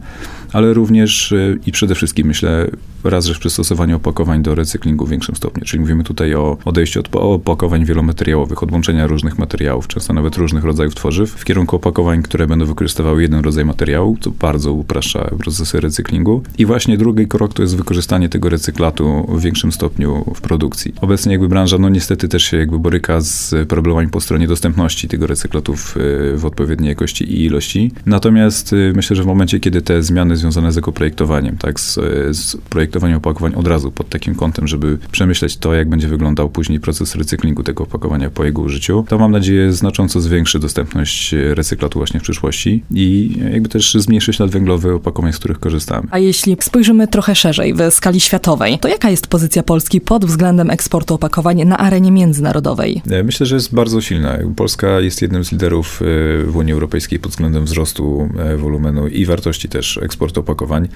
ale 0.54 0.74
również 0.74 1.34
i 1.66 1.72
przede 1.72 1.96
wszystkim 1.96 2.28
myślę 2.28 2.68
raz, 3.04 3.26
że 3.26 3.34
w 3.34 3.40
przystosowaniu 3.40 3.96
opakowań 3.96 4.44
do 4.44 4.56
recyklingu 4.56 5.06
w 5.06 5.10
większym 5.10 5.36
stopniu. 5.36 5.66
Czyli 5.66 5.80
mówimy 5.80 6.04
tutaj 6.04 6.36
o 6.36 6.58
odejściu 6.66 7.00
od 7.00 7.16
opakowań 7.16 7.86
wielomateriałowych, 7.86 8.64
od 8.64 8.72
łączenia 8.72 9.08
różnych 9.08 9.40
materiałów, 9.40 9.88
często 9.88 10.14
nawet 10.14 10.36
różnych 10.38 10.64
rodzajów 10.64 10.96
tworzyw, 10.96 11.32
w 11.32 11.46
kierunku 11.46 11.76
opakowań, 11.76 12.24
które 12.24 12.48
będą 12.48 12.66
wykorzystywały 12.66 13.22
jeden 13.22 13.40
rodzaj 13.40 13.66
materiału, 13.66 14.18
co 14.22 14.32
bardzo 14.32 14.74
upraszcza 14.74 15.30
procesy 15.40 15.80
recyklingu. 15.80 16.44
I 16.58 16.66
właśnie 16.66 16.98
drugi 16.98 17.28
krok 17.28 17.54
to 17.54 17.62
jest 17.62 17.78
wykorzystanie 17.78 18.30
tego 18.30 18.50
recyklatu 18.50 19.26
w 19.30 19.42
większym 19.42 19.72
stopniu 19.72 20.34
w 20.36 20.42
produkcji. 20.42 20.94
Obecnie 21.02 21.32
jakby 21.32 21.48
branża, 21.48 21.78
no 21.78 21.90
niestety 21.90 22.17
niestety 22.18 22.32
też 22.32 22.44
się 22.44 22.58
jakby 22.58 22.80
boryka 22.80 23.22
z 23.22 23.56
problemami 23.68 24.10
po 24.10 24.22
stronie 24.22 24.48
dostępności 24.48 25.08
tego 25.08 25.28
recyklatów 25.28 25.96
w 26.36 26.46
odpowiedniej 26.46 26.90
jakości 26.90 27.24
i 27.24 27.46
ilości. 27.46 27.92
Natomiast 28.06 28.76
myślę, 28.94 29.16
że 29.16 29.24
w 29.24 29.26
momencie, 29.26 29.60
kiedy 29.60 29.82
te 29.82 30.04
zmiany 30.04 30.38
związane 30.38 30.72
z 30.72 30.78
ekoprojektowaniem, 30.78 31.58
tak, 31.58 31.80
z, 31.80 31.96
z 32.38 32.58
projektowaniem 32.70 33.18
opakowań 33.18 33.54
od 33.56 33.68
razu 33.68 33.92
pod 33.92 34.10
takim 34.10 34.36
kątem, 34.36 34.68
żeby 34.68 34.98
przemyśleć 35.12 35.58
to, 35.58 35.74
jak 35.74 35.90
będzie 35.90 36.08
wyglądał 36.08 36.50
później 36.50 36.80
proces 36.80 37.16
recyklingu 37.16 37.64
tego 37.64 37.84
opakowania 37.84 38.30
po 38.30 38.44
jego 38.44 38.62
użyciu, 38.62 39.06
to 39.08 39.18
mam 39.18 39.32
nadzieję 39.32 39.74
znacząco 39.74 40.22
zwiększy 40.22 40.60
dostępność 40.60 41.36
recyklatu 41.54 42.00
właśnie 42.00 42.20
w 42.20 42.24
przyszłości 42.24 42.84
i 42.92 43.38
jakby 43.54 43.70
też 43.70 43.94
zmniejszy 43.94 44.34
ślad 44.34 44.52
węglowy 44.52 44.94
opakowań, 44.94 45.34
z 45.34 45.38
których 45.38 45.60
korzystamy. 45.60 46.08
A 46.12 46.20
jeśli 46.20 46.58
spojrzymy 46.62 47.08
trochę 47.08 47.36
szerzej, 47.36 47.74
w 47.74 47.80
skali 47.90 48.20
światowej, 48.20 48.80
to 48.80 48.88
jaka 48.88 49.10
jest 49.10 49.28
pozycja 49.28 49.64
Polski 49.64 50.02
pod 50.02 50.26
względem 50.26 50.70
eksportu 50.70 51.14
opakowań 51.14 51.66
na 51.66 51.78
arenie 51.78 52.07
międzynarodowej? 52.12 53.02
E, 53.10 53.24
myślę, 53.24 53.46
że 53.46 53.56
jest 53.56 53.76
bardzo 53.76 54.02
silna. 54.02 54.38
Polska 54.56 55.00
jest 55.00 55.22
jednym 55.22 55.44
z 55.44 55.52
liderów 55.52 56.02
e, 56.02 56.06
w 56.44 56.56
Unii 56.56 56.74
Europejskiej 56.74 57.20
pod 57.20 57.32
względem 57.32 57.66
wzrostu 57.66 58.30
e, 58.40 58.58
wolumenu 58.58 59.08
i 59.08 59.26
wartości 59.26 59.70
też 59.70 59.98
eksportu 59.98 60.40
opakowań. 60.40 60.88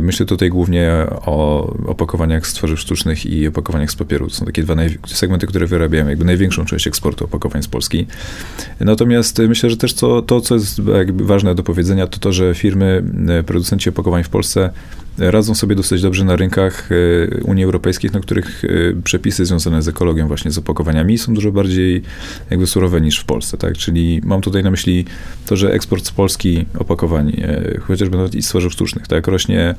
Myślę 0.00 0.26
tutaj 0.26 0.50
głównie 0.50 0.92
o 1.10 1.66
opakowaniach 1.86 2.46
z 2.46 2.52
tworzyw 2.52 2.80
sztucznych 2.80 3.26
i 3.26 3.46
opakowaniach 3.46 3.90
z 3.90 3.96
papieru. 3.96 4.28
To 4.28 4.34
są 4.34 4.46
takie 4.46 4.62
dwa 4.62 4.74
segmenty, 5.06 5.46
które 5.46 5.66
wyrabiają 5.66 6.08
jakby 6.08 6.24
największą 6.24 6.64
część 6.64 6.86
eksportu 6.86 7.24
opakowań 7.24 7.62
z 7.62 7.68
Polski. 7.68 8.06
Natomiast 8.80 9.38
myślę, 9.38 9.70
że 9.70 9.76
też 9.76 9.94
to, 9.94 10.22
to 10.22 10.40
co 10.40 10.54
jest 10.54 10.80
ważne 11.12 11.54
do 11.54 11.62
powiedzenia, 11.62 12.06
to 12.06 12.18
to, 12.18 12.32
że 12.32 12.54
firmy, 12.54 13.02
producenci 13.46 13.88
opakowań 13.88 14.24
w 14.24 14.28
Polsce 14.28 14.70
radzą 15.18 15.54
sobie 15.54 15.76
dosyć 15.76 16.02
dobrze 16.02 16.24
na 16.24 16.36
rynkach 16.36 16.88
e, 16.92 17.44
Unii 17.44 17.64
Europejskiej, 17.64 18.10
na 18.10 18.20
których 18.20 18.64
e, 18.64 18.68
przepisy 19.04 19.46
związane 19.46 19.82
z 19.82 19.88
ekologią, 19.88 20.28
właśnie 20.28 20.50
z 20.50 20.58
opakowaniami 20.58 21.18
są 21.18 21.34
dużo 21.34 21.52
bardziej 21.52 22.02
jakby 22.50 22.66
surowe 22.66 23.00
niż 23.00 23.18
w 23.18 23.24
Polsce, 23.24 23.56
tak? 23.58 23.76
Czyli 23.76 24.20
mam 24.24 24.40
tutaj 24.40 24.62
na 24.62 24.70
myśli 24.70 25.04
to, 25.46 25.56
że 25.56 25.72
eksport 25.72 26.06
z 26.06 26.10
Polski 26.10 26.66
opakowań, 26.78 27.28
e, 27.28 27.80
chociażby 27.80 28.16
nawet 28.16 28.34
i 28.34 28.42
stworzyw 28.42 28.72
sztucznych, 28.72 29.06
tak? 29.06 29.26
Rośnie 29.26 29.74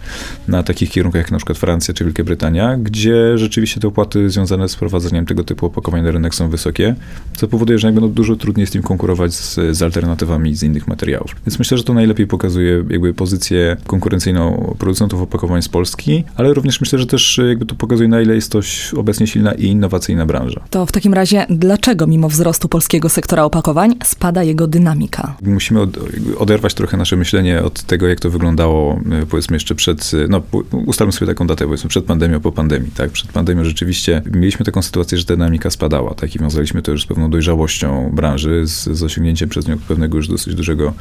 na 0.48 0.64
takich 0.64 0.90
kierunkach 0.90 1.22
jak 1.22 1.32
na 1.32 1.38
przykład 1.38 1.58
Francja 1.58 1.94
czy 1.94 2.06
Wielka 2.06 2.24
Brytania, 2.24 2.78
gdzie 2.78 3.38
rzeczywiście 3.38 3.80
te 3.80 3.88
opłaty 3.88 4.30
związane 4.30 4.70
z 4.70 4.76
wprowadzaniem 4.76 5.26
tego 5.26 5.44
typu 5.44 5.66
opakowań 5.66 6.04
na 6.04 6.12
rynek 6.12 6.36
są 6.36 6.50
wysokie, 6.50 6.96
co 7.38 7.48
powoduje, 7.48 7.80
że 7.80 7.88
jakby 7.88 8.02
no 8.02 8.08
dużo 8.08 8.36
trudniej 8.36 8.64
jest 8.64 8.76
im 8.76 8.82
konkurować 8.82 9.34
z, 9.34 9.78
z 9.78 9.82
alternatywami 9.82 10.56
z 10.56 10.64
innych 10.64 10.88
materiałów. 10.88 11.36
Więc 11.46 11.60
myślę, 11.60 11.78
że 11.78 11.84
to 11.84 11.94
najlepiej 11.94 12.28
pokazuje 12.28 12.84
jakby 12.90 13.14
pozycję 13.14 13.78
konkurencyjną 13.88 14.76
producentów 14.80 15.23
opakowań 15.24 15.62
z 15.62 15.70
Polski, 15.70 16.24
ale 16.36 16.54
również 16.54 16.82
myślę, 16.82 17.00
że 17.00 17.06
też 17.06 17.40
e, 17.40 17.48
jakby 17.48 17.66
to 17.66 17.76
pokazuje, 17.76 18.10
na 18.10 18.22
ile 18.22 18.36
jest 18.36 18.52
to 18.52 18.60
obecnie 18.98 19.28
silna 19.28 19.52
i 19.52 19.66
innowacyjna 19.66 20.26
branża. 20.26 20.62
To 20.70 20.86
w 20.86 20.92
takim 20.92 21.14
razie, 21.14 21.46
dlaczego 21.50 22.08
mimo 22.08 22.30
wzrostu 22.30 22.70
polskiego 22.70 23.10
sektora 23.10 23.44
opakowań 23.44 23.96
spada 24.04 24.44
jego 24.44 24.68
dynamika? 24.68 25.36
Musimy 25.42 25.82
od, 25.82 25.98
oderwać 26.38 26.74
trochę 26.74 26.98
nasze 26.98 27.16
myślenie 27.16 27.64
od 27.64 27.84
tego, 27.84 28.08
jak 28.08 28.20
to 28.20 28.30
wyglądało, 28.30 29.00
e, 29.12 29.26
powiedzmy 29.26 29.56
jeszcze 29.56 29.76
przed, 29.76 30.12
e, 30.14 30.28
no 30.28 30.42
ustalmy 30.86 31.14
sobie 31.14 31.28
taką 31.28 31.48
datę, 31.48 31.66
powiedzmy 31.66 31.90
przed 31.90 32.06
pandemią, 32.06 32.40
po 32.40 32.52
pandemii, 32.52 32.92
tak? 32.92 33.12
Przed 33.12 33.32
pandemią 33.32 33.64
rzeczywiście 33.64 34.22
mieliśmy 34.34 34.66
taką 34.66 34.82
sytuację, 34.82 35.18
że 35.18 35.26
dynamika 35.26 35.70
spadała, 35.70 36.14
tak? 36.14 36.36
I 36.36 36.40
wiązaliśmy 36.40 36.82
to 36.82 36.92
już 36.92 37.04
z 37.04 37.06
pewną 37.06 37.30
dojrzałością 37.30 38.12
branży, 38.14 38.68
z, 38.68 38.84
z 38.84 39.04
osiągnięciem 39.04 39.50
przez 39.50 39.68
nią 39.68 39.78
pewnego 39.88 40.18
już 40.18 40.28
dosyć 40.28 40.56
dużego 40.56 40.94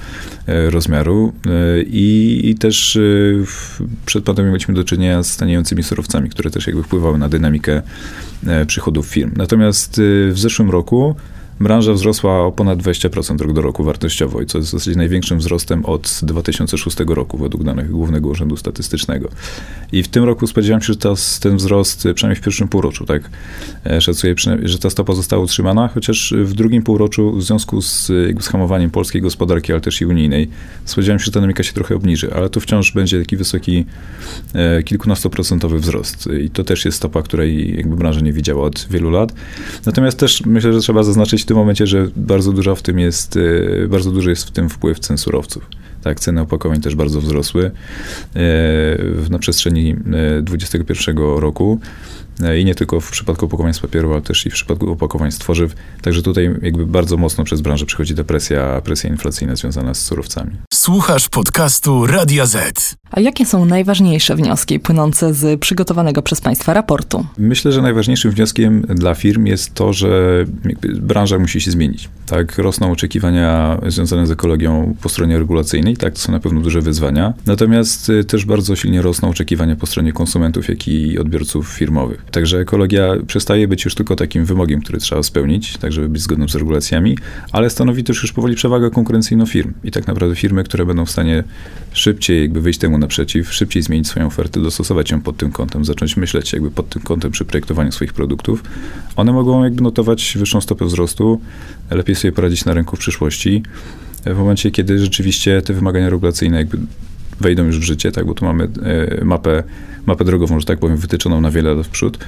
rozmiaru 0.47 1.33
i, 1.87 2.41
i 2.45 2.55
też 2.55 2.99
przed 4.13 4.25
pandemią 4.25 4.49
mieliśmy 4.49 4.75
do 4.75 4.85
czynienia 4.85 5.23
z 5.23 5.37
taniejącymi 5.37 5.83
surowcami, 5.83 6.31
które 6.31 6.51
też 6.51 6.67
jakby 6.67 6.83
wpływały 6.83 7.19
na 7.19 7.29
dynamikę 7.29 7.83
e, 8.47 8.67
przychodów 8.67 9.07
firm. 9.07 9.33
Natomiast 9.37 9.99
e, 9.99 10.33
w 10.33 10.39
zeszłym 10.39 10.71
roku 10.71 11.15
branża 11.63 11.93
wzrosła 11.93 12.47
o 12.47 12.53
ponad 12.53 12.79
20% 12.79 13.41
rok 13.41 13.53
do 13.53 13.63
roku 13.63 13.85
wartościowo 13.85 14.43
i 14.43 14.47
co 14.47 14.59
jest 14.59 14.69
w 14.69 14.73
zasadzie 14.73 14.97
największym 14.97 15.39
wzrostem 15.39 15.85
od 15.85 16.21
2006 16.23 16.97
roku 17.07 17.39
według 17.39 17.65
danych 17.65 17.91
Głównego 17.91 18.29
Urzędu 18.29 18.57
Statystycznego. 18.57 19.29
I 19.93 20.03
w 20.03 20.09
tym 20.09 20.25
roku 20.25 20.47
spodziewam 20.47 20.81
się, 20.81 20.87
że 20.87 20.97
ta, 20.97 21.15
ten 21.41 21.57
wzrost, 21.57 22.09
przynajmniej 22.15 22.43
w 22.43 22.45
pierwszym 22.45 22.69
półroczu, 22.69 23.07
tak, 23.07 23.31
e, 23.87 24.01
szacuję, 24.01 24.35
że 24.63 24.79
ta 24.79 24.91
stopa 24.91 25.15
została 25.15 25.43
utrzymana, 25.43 25.89
chociaż 25.89 26.35
w 26.37 26.55
drugim 26.55 26.83
półroczu 26.83 27.33
w 27.33 27.43
związku 27.43 27.83
z 27.83 28.13
jakby 28.27 28.43
schamowaniem 28.43 28.91
polskiej 28.91 29.23
gospodarki, 29.23 29.73
ale 29.73 29.81
też 29.81 30.01
i 30.01 30.07
unijnej, 30.07 30.49
spodziewam 30.85 31.19
się, 31.19 31.25
że 31.25 31.31
ta 31.31 31.41
dynamika 31.41 31.63
się 31.63 31.73
trochę 31.73 31.95
obniży, 31.97 32.35
ale 32.35 32.51
to 32.51 32.61
wciąż 32.61 32.93
będzie 32.93 33.21
taki 33.21 33.37
wysoki 33.37 33.85
e, 34.55 34.83
kilkunastoprocentowy 34.83 35.79
wzrost 35.79 36.29
i 36.41 36.51
to 36.51 36.65
też 36.65 36.85
jest 36.85 36.97
stopa, 36.97 37.23
której 37.23 37.77
jakby 37.77 37.97
branża 37.97 38.21
nie 38.21 38.33
widziała 38.33 38.65
od 38.65 38.87
wielu 38.91 39.11
lat. 39.11 39.35
Natomiast 39.87 40.19
też 40.19 40.47
myślę, 40.47 40.73
że 40.73 40.81
trzeba 40.81 41.03
zaznaczyć 41.03 41.45
tym 41.53 41.59
momencie, 41.59 41.87
że 41.87 42.09
bardzo 42.17 42.53
dużo 42.53 42.75
w 42.75 42.83
tym 42.83 42.99
jest, 42.99 43.37
e, 43.85 43.89
bardzo 43.89 44.11
duży 44.11 44.31
jest 44.31 44.45
w 44.45 44.51
tym 44.51 44.69
wpływ 44.69 44.99
cen 44.99 45.19
surowców. 45.19 45.67
Tak, 46.03 46.21
ceny 46.21 46.41
opakowań 46.41 46.81
też 46.81 46.95
bardzo 46.95 47.21
wzrosły 47.21 47.71
e, 48.37 49.31
na 49.31 49.39
przestrzeni 49.39 49.95
2021 50.43 51.19
e, 51.19 51.41
roku. 51.41 51.81
I 52.61 52.65
nie 52.65 52.75
tylko 52.75 53.01
w 53.01 53.11
przypadku 53.11 53.47
opakowań 53.47 53.75
z 53.75 53.81
papieru, 53.81 54.13
ale 54.13 54.23
też 54.23 54.47
i 54.47 54.51
w 54.51 54.53
przypadku 54.53 54.91
opakowań 54.91 55.33
z 55.33 55.39
tworzyw. 55.39 55.75
Także 56.03 56.23
tutaj 56.23 56.51
jakby 56.63 56.87
bardzo 56.87 57.17
mocno 57.17 57.45
przez 57.45 57.61
branżę 57.61 57.87
przychodzi 57.87 58.15
depresja, 58.15 58.81
presja 58.81 59.11
inflacyjna 59.11 59.57
związana 59.57 59.95
z 59.95 60.01
surowcami. 60.01 60.51
Słuchasz 60.75 61.29
podcastu 61.29 62.07
Radia 62.07 62.47
Z. 62.47 62.95
A 63.11 63.21
jakie 63.21 63.47
są 63.47 63.65
najważniejsze 63.65 64.37
wnioski 64.37 64.81
płynące 64.81 65.35
z 65.35 65.61
przygotowanego 65.61 66.23
przez 66.23 66.41
Państwa 66.41 66.75
raportu? 66.75 67.27
Myślę, 67.39 67.73
że 67.73 67.83
najważniejszym 67.83 68.31
wnioskiem 68.31 68.81
dla 68.81 69.15
firm 69.15 69.47
jest 69.47 69.75
to, 69.75 69.93
że 69.93 70.45
branża 71.01 71.39
musi 71.39 71.61
się 71.61 71.71
zmienić. 71.71 72.09
Tak, 72.27 72.59
rosną 72.59 72.93
oczekiwania 72.93 73.79
związane 73.87 74.27
z 74.27 74.31
ekologią 74.31 74.95
po 75.03 75.09
stronie 75.09 75.39
regulacyjnej, 75.39 75.97
tak, 75.97 76.15
to 76.15 76.21
są 76.21 76.33
na 76.33 76.41
pewno 76.41 76.61
duże 76.61 76.81
wyzwania. 76.81 77.35
Natomiast 77.47 78.09
y, 78.09 78.25
też 78.25 78.45
bardzo 78.45 78.77
silnie 78.77 79.03
rosną 79.03 79.29
oczekiwania 79.29 79.77
po 79.77 79.87
stronie 79.87 80.13
konsumentów, 80.13 80.69
jak 80.69 80.89
i 80.89 81.19
odbiorców 81.19 81.69
firmowych. 81.69 82.25
Także 82.33 82.59
ekologia 82.59 83.15
przestaje 83.27 83.69
być 83.69 83.85
już 83.85 83.95
tylko 83.95 84.17
takim 84.17 84.45
wymogiem, 84.45 84.81
który 84.81 84.99
trzeba 84.99 85.23
spełnić, 85.23 85.77
tak 85.77 85.93
żeby 85.93 86.09
być 86.09 86.23
zgodnym 86.23 86.49
z 86.49 86.55
regulacjami, 86.55 87.19
ale 87.53 87.71
stanowi 87.71 88.05
też 88.05 88.23
już 88.23 88.33
powoli 88.33 88.55
przewagę 88.55 88.91
konkurencyjną 88.91 89.47
firm. 89.47 89.73
I 89.85 89.91
tak 89.91 90.07
naprawdę 90.07 90.37
firmy, 90.37 90.65
które 90.65 90.87
będą 90.87 91.07
w 91.07 91.11
stanie 91.11 91.45
szybciej 91.93 92.43
jakby 92.43 92.61
wyjść 92.61 92.79
temu 92.79 92.99
naprzeciw, 92.99 93.53
szybciej 93.53 93.83
zmienić 93.83 94.09
swoją 94.09 94.27
ofertę, 94.27 94.61
dostosować 94.61 95.11
ją 95.11 95.21
pod 95.21 95.37
tym 95.37 95.53
kątem, 95.53 95.85
zacząć 95.85 96.17
myśleć 96.17 96.53
jakby 96.53 96.71
pod 96.71 96.89
tym 96.89 97.03
kątem 97.03 97.33
przy 97.33 97.45
projektowaniu 97.45 97.93
swoich 97.93 98.13
produktów, 98.13 98.65
one 99.17 99.33
mogą 99.33 99.65
jakby 99.65 99.83
notować 99.83 100.35
wyższą 100.39 100.61
stopę 100.61 100.85
wzrostu, 100.85 101.41
lepiej 101.91 102.17
sobie 102.17 102.33
poradzić 102.33 102.65
na 102.65 102.75
rynku 102.75 102.97
w 102.97 102.99
przyszłości, 102.99 103.63
w 104.27 104.39
momencie, 104.39 104.71
kiedy 104.71 104.99
rzeczywiście 104.99 105.63
te 105.63 105.75
wymagania 105.75 106.11
regulacyjne 106.11 106.57
jakby 106.57 106.79
wejdą 107.41 107.65
już 107.65 107.79
w 107.79 107.83
życie, 107.83 108.13
tak, 108.13 108.27
bo 108.27 108.35
tu 108.35 108.45
mamy 108.45 108.69
e, 109.21 109.25
mapę 109.25 109.63
mapę 110.07 110.25
drogową, 110.25 110.61
że 110.61 110.67
tak 110.67 110.79
powiem, 110.79 110.97
wytyczoną 110.97 111.41
na 111.41 111.51
wiele 111.51 111.75
lat 111.75 111.87
w 111.87 111.91
przód. 111.91 112.19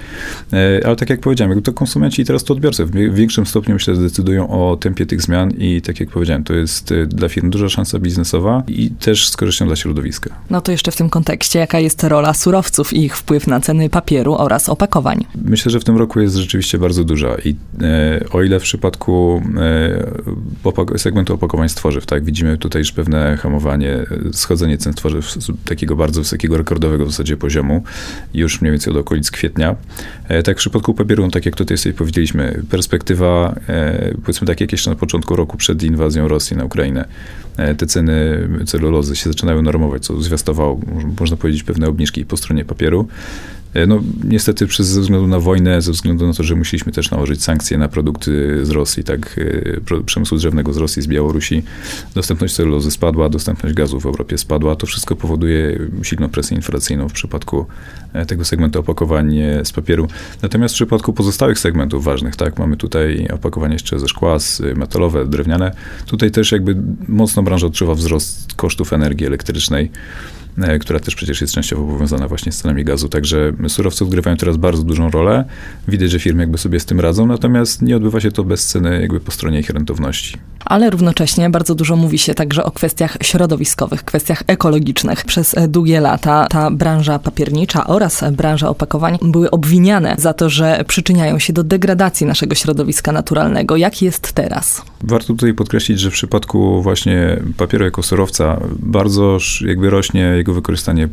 E, 0.53 0.81
ale 0.87 0.97
tak 0.97 1.11
jak 1.11 1.21
powiedziałem, 1.21 1.63
to 1.63 1.73
konsumenci 1.73 2.23
i 2.23 2.25
teraz 2.25 2.45
to 2.45 2.55
odbiorcy 2.55 2.85
w 2.85 3.15
większym 3.15 3.47
stopniu 3.47 3.75
myślę 3.75 3.95
decydują 3.95 4.49
o 4.49 4.77
tempie 4.77 5.07
tych 5.07 5.23
zmian 5.23 5.51
i 5.51 5.83
tak 5.83 6.01
jak 6.01 6.09
powiedziałem, 6.09 6.45
to 6.45 6.53
jest 6.55 6.93
e, 6.93 7.07
dla 7.07 7.29
firm 7.29 7.51
duża 7.51 7.69
szansa 7.69 7.99
biznesowa 7.99 8.63
i 8.69 8.91
też 8.91 9.29
z 9.29 9.37
korzyścią 9.37 9.67
dla 9.67 9.77
środowiska. 9.77 10.31
No 10.51 10.61
to 10.61 10.73
jeszcze 10.73 10.91
w 10.91 10.97
tym 10.97 11.11
kontekście, 11.11 11.59
jaka 11.59 11.79
jest 11.79 12.05
rola 12.05 12.35
surowców 12.35 12.93
i 12.93 13.05
ich 13.05 13.17
wpływ 13.17 13.47
na 13.47 13.61
ceny 13.61 13.91
papieru 13.91 14.35
oraz 14.35 14.69
opakowań? 14.69 15.25
Myślę, 15.45 15.71
że 15.71 15.81
w 15.81 15.85
tym 15.85 15.97
roku 15.97 16.21
jest 16.21 16.37
rzeczywiście 16.37 16.79
bardzo 16.79 17.05
duża 17.05 17.37
i 17.45 17.57
e, 17.83 18.25
o 18.31 18.43
ile 18.43 18.61
w 18.61 18.63
przypadku 18.63 19.43
e, 20.95 20.99
segmentu 20.99 21.35
opakowań 21.35 21.69
z 21.69 21.75
tworzyw, 21.75 22.07
tak, 22.07 22.25
widzimy 22.25 22.59
tutaj 22.59 22.81
już 22.81 22.93
pewne 22.93 23.37
hamowanie, 23.37 24.07
schodzenie 24.33 24.79
cen 24.79 24.95
tworzyw 24.95 25.31
z 25.31 25.51
takiego 25.65 25.97
bardzo 25.97 26.21
wysokiego, 26.21 26.57
rekordowego 26.57 27.07
w 27.07 27.11
zasadzie 27.11 27.37
poziomu, 27.37 27.64
temu, 27.65 27.83
już 28.35 28.61
mniej 28.61 28.73
więcej 28.73 28.93
od 28.93 28.99
okolic 28.99 29.31
kwietnia. 29.31 29.77
E, 30.29 30.43
tak 30.43 30.57
w 30.57 30.59
przypadku 30.59 30.95
papieru, 30.95 31.25
no 31.25 31.31
tak 31.31 31.47
jak 31.47 31.57
tutaj 31.57 31.79
sobie 31.79 31.95
powiedzieliśmy, 31.95 32.63
perspektywa, 32.71 33.55
e, 33.69 34.15
powiedzmy 34.21 34.47
tak 34.47 34.61
jak 34.61 34.73
jeszcze 34.73 34.91
na 34.91 34.97
początku 34.97 35.37
roku 35.37 35.57
przed 35.57 35.83
inwazją 35.83 36.29
Rosji 36.29 36.57
na 36.57 36.65
Ukrainę, 36.65 37.05
e, 37.57 37.75
te 37.75 37.87
ceny 37.87 38.49
celulozy 38.67 39.17
się 39.17 39.31
zaczynały 39.31 39.63
normować, 39.63 40.05
co 40.05 40.23
zwiastowało, 40.23 40.81
można 41.21 41.37
powiedzieć, 41.37 41.63
pewne 41.63 41.89
obniżki 41.89 42.25
po 42.25 42.37
stronie 42.37 42.65
papieru. 42.65 43.09
E, 43.75 43.87
no, 43.87 44.01
niestety 44.25 44.67
przez, 44.67 44.87
ze 44.87 45.01
względu 45.01 45.27
na 45.27 45.41
wojnę, 45.41 45.83
ze 45.83 45.93
względu 45.93 46.27
na 46.27 46.33
to, 46.33 46.43
że 46.43 46.55
musieliśmy 46.55 46.93
też 46.93 47.11
nałożyć 47.11 47.43
sankcje 47.43 47.79
na 47.79 47.89
produkty 47.89 48.61
z 48.67 48.71
Rosji, 48.71 49.05
tak, 49.05 49.41
e, 49.97 50.01
przemysłu 50.05 50.39
drzewnego 50.39 50.73
z 50.73 50.77
Rosji, 50.77 51.03
z 51.03 51.07
Białorusi, 51.07 51.63
dostępność 52.15 52.55
celulozy 52.55 52.91
spadła, 52.91 53.29
dostępność 53.29 53.75
gazu 53.75 54.01
w 54.01 54.07
Europie 54.07 54.39
spadła. 54.39 54.77
To 54.77 54.87
wszystko 54.87 55.17
powoduje 55.17 55.79
silną 56.03 56.29
presję 56.29 56.57
inflacyjną 56.57 57.09
w 57.09 57.13
przypadku 57.13 57.67
e, 58.13 58.27
tego 58.27 58.45
segmentu 58.45 58.81
opakowań 58.81 59.37
z 59.65 59.73
papieru. 59.73 60.09
Natomiast 60.43 60.75
w 60.75 60.77
przypadku 60.77 61.13
pozostałych 61.13 61.59
segmentów 61.59 62.05
ważnych, 62.05 62.37
tak, 62.37 62.59
mamy 62.59 62.77
tutaj 62.77 63.29
opakowanie 63.33 63.73
jeszcze 63.73 63.99
ze 63.99 64.09
szkła, 64.09 64.39
metalowe, 64.77 65.27
drewniane. 65.27 65.73
Tutaj 66.07 66.31
też 66.31 66.53
jakby 66.53 66.77
mocno 67.09 67.43
branża 67.43 67.67
odczuwa 67.67 67.95
wzrost 67.95 68.55
kosztów 68.55 68.93
energii 68.93 69.27
elektrycznej. 69.27 69.91
E, 70.59 70.79
która 70.79 71.01
też 71.01 71.15
przecież 71.15 71.41
jest 71.41 71.53
częściowo 71.53 71.93
powiązana 71.93 72.29
właśnie 72.29 72.53
z 72.53 72.57
cenami 72.57 72.85
gazu. 72.85 73.09
Także 73.09 73.53
surowce 73.69 74.05
odgrywają 74.05 74.37
teraz 74.37 74.57
bardzo 74.57 74.83
dużą 74.83 75.11
rolę. 75.11 75.45
Widać, 75.89 76.11
że 76.11 76.19
firmy 76.19 76.43
jakby 76.43 76.59
sobie 76.59 76.81
z 76.81 76.85
tym 76.85 77.01
radzą, 77.01 77.27
natomiast 77.27 77.83
nie 77.83 77.97
odbywa 77.97 78.21
się 78.21 78.33
to 78.33 78.45
bez 78.45 78.67
ceny 78.67 79.01
jakby 79.01 79.21
po 79.21 79.33
stronie 79.33 79.61
ich 79.61 79.71
rentowności. 79.71 80.39
Ale 80.65 80.91
równocześnie 80.91 81.51
bardzo 81.51 81.75
dużo 81.75 81.97
mówi 81.97 82.19
się 82.19 82.35
także 82.35 82.65
o 82.65 82.71
kwestiach 82.71 83.17
środowiskowych, 83.23 84.05
kwestiach 84.05 84.43
ekologicznych. 84.47 85.25
Przez 85.25 85.55
długie 85.69 86.01
lata 86.01 86.47
ta 86.51 86.71
branża 86.71 87.19
papiernicza 87.19 87.87
oraz 87.87 88.25
branża 88.33 88.69
opakowań 88.69 89.19
były 89.23 89.51
obwiniane 89.51 90.15
za 90.19 90.33
to, 90.33 90.51
że 90.51 90.85
przyczyniają 90.89 91.39
się 91.39 91.53
do 91.53 91.65
degradacji 91.65 92.27
naszego 92.27 92.55
środowiska 92.55 93.13
naturalnego. 93.13 93.77
Jak 93.77 94.03
jest 94.03 94.33
teraz? 94.33 94.83
Warto 95.07 95.27
tutaj 95.27 95.55
podkreślić, 95.55 96.01
że 96.01 96.11
w 96.11 96.13
przypadku 96.13 96.83
właśnie 96.83 97.43
papieru 97.57 97.85
jako 97.85 98.03
surowca 98.03 98.61
bardzo 98.79 99.39
jakby 99.61 99.91
rośnie 99.91 100.21
jego 100.21 100.55
wykorzystanie 100.55 101.05
e, 101.05 101.09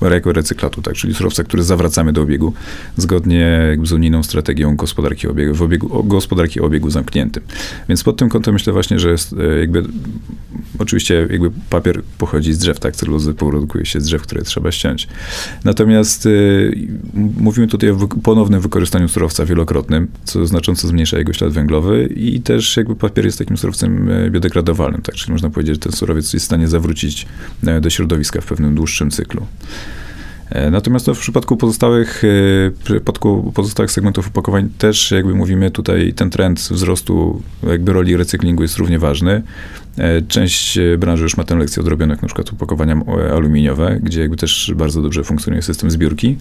jako 0.00 0.32
recyklatu, 0.32 0.82
tak, 0.82 0.94
czyli 0.94 1.14
surowca, 1.14 1.44
który 1.44 1.62
zawracamy 1.62 2.12
do 2.12 2.22
obiegu 2.22 2.52
zgodnie 2.96 3.76
z 3.84 3.92
unijną 3.92 4.22
strategią 4.22 4.76
gospodarki 4.76 5.28
obiegu, 5.28 5.54
w 5.54 5.62
obiegu, 5.62 6.04
gospodarki 6.04 6.60
obiegu 6.60 6.90
zamkniętym. 6.90 7.42
Więc 7.88 8.04
pod 8.04 8.16
tym 8.16 8.28
kątem 8.28 8.54
myślę 8.54 8.72
właśnie, 8.72 8.98
że 8.98 9.10
jest 9.10 9.32
e, 9.32 9.58
jakby 9.58 9.82
oczywiście 10.78 11.26
jakby 11.30 11.50
papier 11.70 12.02
pochodzi 12.18 12.52
z 12.52 12.58
drzew, 12.58 12.80
tak, 12.80 12.96
celulozę 12.96 13.34
produkuje 13.34 13.86
się 13.86 14.00
z 14.00 14.04
drzew, 14.04 14.22
które 14.22 14.42
trzeba 14.42 14.72
ściąć. 14.72 15.08
Natomiast 15.64 16.26
y, 16.26 16.88
mówimy 17.36 17.66
tutaj 17.66 17.90
o 17.90 17.96
wy 17.96 18.08
ponownym 18.08 18.60
wykorzystaniu 18.60 19.08
surowca 19.08 19.44
wielokrotnym, 19.44 20.08
co 20.24 20.46
znacząco 20.46 20.88
zmniejsza 20.88 21.18
jego 21.18 21.32
ślad 21.32 21.52
węglowy 21.52 22.08
i 22.16 22.40
też 22.40 22.76
jakby 22.76 22.96
papier 22.96 23.24
jest 23.24 23.38
takim 23.38 23.56
surowcem 23.56 24.10
biodegradowalnym, 24.30 25.02
tak, 25.02 25.14
czyli 25.14 25.32
można 25.32 25.50
powiedzieć, 25.50 25.74
że 25.74 25.80
ten 25.80 25.92
surowiec 25.92 26.32
jest 26.32 26.44
w 26.44 26.46
stanie 26.46 26.68
zawrócić 26.68 27.26
do 27.80 27.90
środowiska 27.90 28.40
w 28.40 28.46
pewnym 28.46 28.74
dłuższym 28.74 29.10
cyklu. 29.10 29.46
E, 30.50 30.70
natomiast 30.70 31.06
to 31.06 31.14
w 31.14 31.18
przypadku 31.18 31.56
pozostałych, 31.56 32.24
e, 32.24 32.28
w 32.70 32.78
przypadku 32.84 33.52
pozostałych 33.54 33.92
segmentów 33.92 34.28
opakowań 34.28 34.68
też 34.78 35.10
jakby 35.10 35.34
mówimy 35.34 35.70
tutaj 35.70 36.12
ten 36.12 36.30
trend 36.30 36.60
wzrostu 36.60 37.42
jakby 37.66 37.92
roli 37.92 38.16
recyklingu 38.16 38.62
jest 38.62 38.76
równie 38.76 38.98
ważny. 38.98 39.42
E, 39.98 40.22
część 40.22 40.78
branży 40.98 41.22
już 41.22 41.36
ma 41.36 41.44
tę 41.44 41.56
lekcję 41.56 41.82
odrobioną, 41.82 42.10
jak 42.12 42.22
na 42.22 42.28
przykład 42.28 42.52
opakowania 42.52 43.00
aluminiowe, 43.32 43.98
gdzie 44.02 44.20
jakby 44.20 44.36
też 44.36 44.72
bardzo 44.76 45.02
dobrze 45.02 45.24
funkcjonuje 45.24 45.62
system 45.62 45.90
zbiórki. 45.90 46.36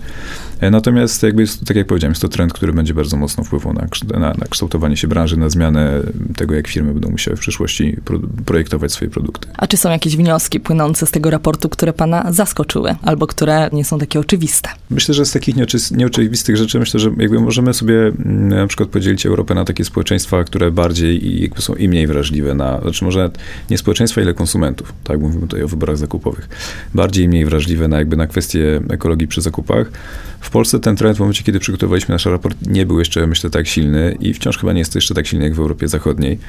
Natomiast 0.71 1.23
jakby 1.23 1.45
tak 1.65 1.77
jak 1.77 1.87
powiedziałem, 1.87 2.11
jest 2.11 2.21
to 2.21 2.27
trend, 2.27 2.53
który 2.53 2.73
będzie 2.73 2.93
bardzo 2.93 3.17
mocno 3.17 3.43
wpływał 3.43 3.73
na, 3.73 3.87
na, 4.19 4.19
na 4.19 4.45
kształtowanie 4.49 4.97
się 4.97 5.07
branży, 5.07 5.37
na 5.37 5.49
zmianę 5.49 6.01
tego, 6.35 6.55
jak 6.55 6.67
firmy 6.67 6.93
będą 6.93 7.09
musiały 7.09 7.37
w 7.37 7.39
przyszłości 7.39 7.97
pro, 8.05 8.19
projektować 8.45 8.91
swoje 8.91 9.11
produkty. 9.11 9.47
A 9.57 9.67
czy 9.67 9.77
są 9.77 9.91
jakieś 9.91 10.17
wnioski 10.17 10.59
płynące 10.59 11.05
z 11.05 11.11
tego 11.11 11.29
raportu, 11.29 11.69
które 11.69 11.93
pana 11.93 12.33
zaskoczyły, 12.33 12.95
albo 13.01 13.27
które 13.27 13.69
nie 13.73 13.85
są 13.85 13.99
takie 13.99 14.19
oczywiste? 14.19 14.69
Myślę, 14.89 15.13
że 15.13 15.25
z 15.25 15.31
takich 15.31 15.55
nieoczywistych 15.91 16.57
rzeczy, 16.57 16.79
myślę, 16.79 16.99
że 16.99 17.11
jakby 17.17 17.39
możemy 17.39 17.73
sobie 17.73 18.07
mm, 18.07 18.47
na 18.47 18.67
przykład 18.67 18.89
podzielić 18.89 19.25
Europę 19.25 19.55
na 19.55 19.65
takie 19.65 19.85
społeczeństwa, 19.85 20.43
które 20.43 20.71
bardziej 20.71 21.25
i 21.27 21.41
jakby 21.41 21.61
są 21.61 21.75
i 21.75 21.89
mniej 21.89 22.07
wrażliwe 22.07 22.53
na, 22.53 22.81
znaczy 22.81 23.05
może 23.05 23.31
nie 23.69 23.77
społeczeństwa, 23.77 24.21
ile 24.21 24.33
konsumentów, 24.33 24.93
tak 25.03 25.19
mówimy 25.19 25.41
tutaj 25.41 25.63
o 25.63 25.67
wyborach 25.67 25.97
zakupowych, 25.97 26.49
bardziej 26.93 27.25
i 27.25 27.27
mniej 27.27 27.45
wrażliwe 27.45 27.87
na 27.87 27.97
jakby 27.97 28.15
na 28.15 28.27
kwestie 28.27 28.81
ekologii 28.89 29.27
przy 29.27 29.41
zakupach. 29.41 29.91
W 30.39 30.49
Polsce 30.49 30.79
ten 30.79 30.95
trend 30.95 31.17
w 31.17 31.19
momencie, 31.19 31.43
kiedy 31.43 31.59
przygotowaliśmy 31.59 32.13
nasz 32.13 32.25
raport, 32.25 32.57
nie 32.67 32.85
był 32.85 32.99
jeszcze, 32.99 33.27
myślę, 33.27 33.49
tak 33.49 33.67
silny 33.67 34.17
i 34.19 34.33
wciąż 34.33 34.57
chyba 34.57 34.73
nie 34.73 34.79
jest 34.79 34.95
jeszcze 34.95 35.13
tak 35.13 35.27
silny 35.27 35.45
jak 35.45 35.55
w 35.55 35.59
Europie 35.59 35.87
Zachodniej. 35.87 36.39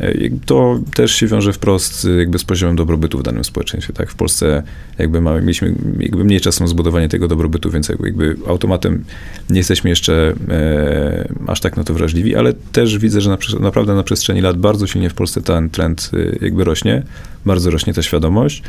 E, 0.00 0.14
to 0.46 0.80
też 0.94 1.14
się 1.14 1.26
wiąże 1.26 1.52
wprost 1.52 2.06
jakby 2.18 2.38
z 2.38 2.44
poziomem 2.44 2.76
dobrobytu 2.76 3.18
w 3.18 3.22
danym 3.22 3.44
społeczeństwie. 3.44 3.92
Tak? 3.92 4.10
W 4.10 4.14
Polsce 4.14 4.62
jakby 4.98 5.20
mamy, 5.20 5.40
mieliśmy 5.40 5.74
jakby 5.98 6.24
mniej 6.24 6.40
czasu 6.40 6.62
na 6.62 6.66
zbudowanie 6.66 7.08
tego 7.08 7.28
dobrobytu, 7.28 7.70
więc 7.70 7.88
jakby 7.88 8.36
automatem 8.48 9.04
nie 9.50 9.58
jesteśmy 9.58 9.90
jeszcze 9.90 10.34
e, 10.48 11.28
aż 11.46 11.60
tak 11.60 11.76
na 11.76 11.84
to 11.84 11.94
wrażliwi, 11.94 12.36
ale 12.36 12.52
też 12.52 12.98
widzę, 12.98 13.20
że 13.20 13.30
na, 13.30 13.38
naprawdę 13.60 13.94
na 13.94 14.02
przestrzeni 14.02 14.40
lat 14.40 14.58
bardzo 14.58 14.86
silnie 14.86 15.10
w 15.10 15.14
Polsce 15.14 15.42
ten 15.42 15.70
trend 15.70 16.10
e, 16.14 16.44
jakby 16.44 16.64
rośnie, 16.64 17.02
bardzo 17.46 17.70
rośnie 17.70 17.94
ta 17.94 18.02
świadomość. 18.02 18.62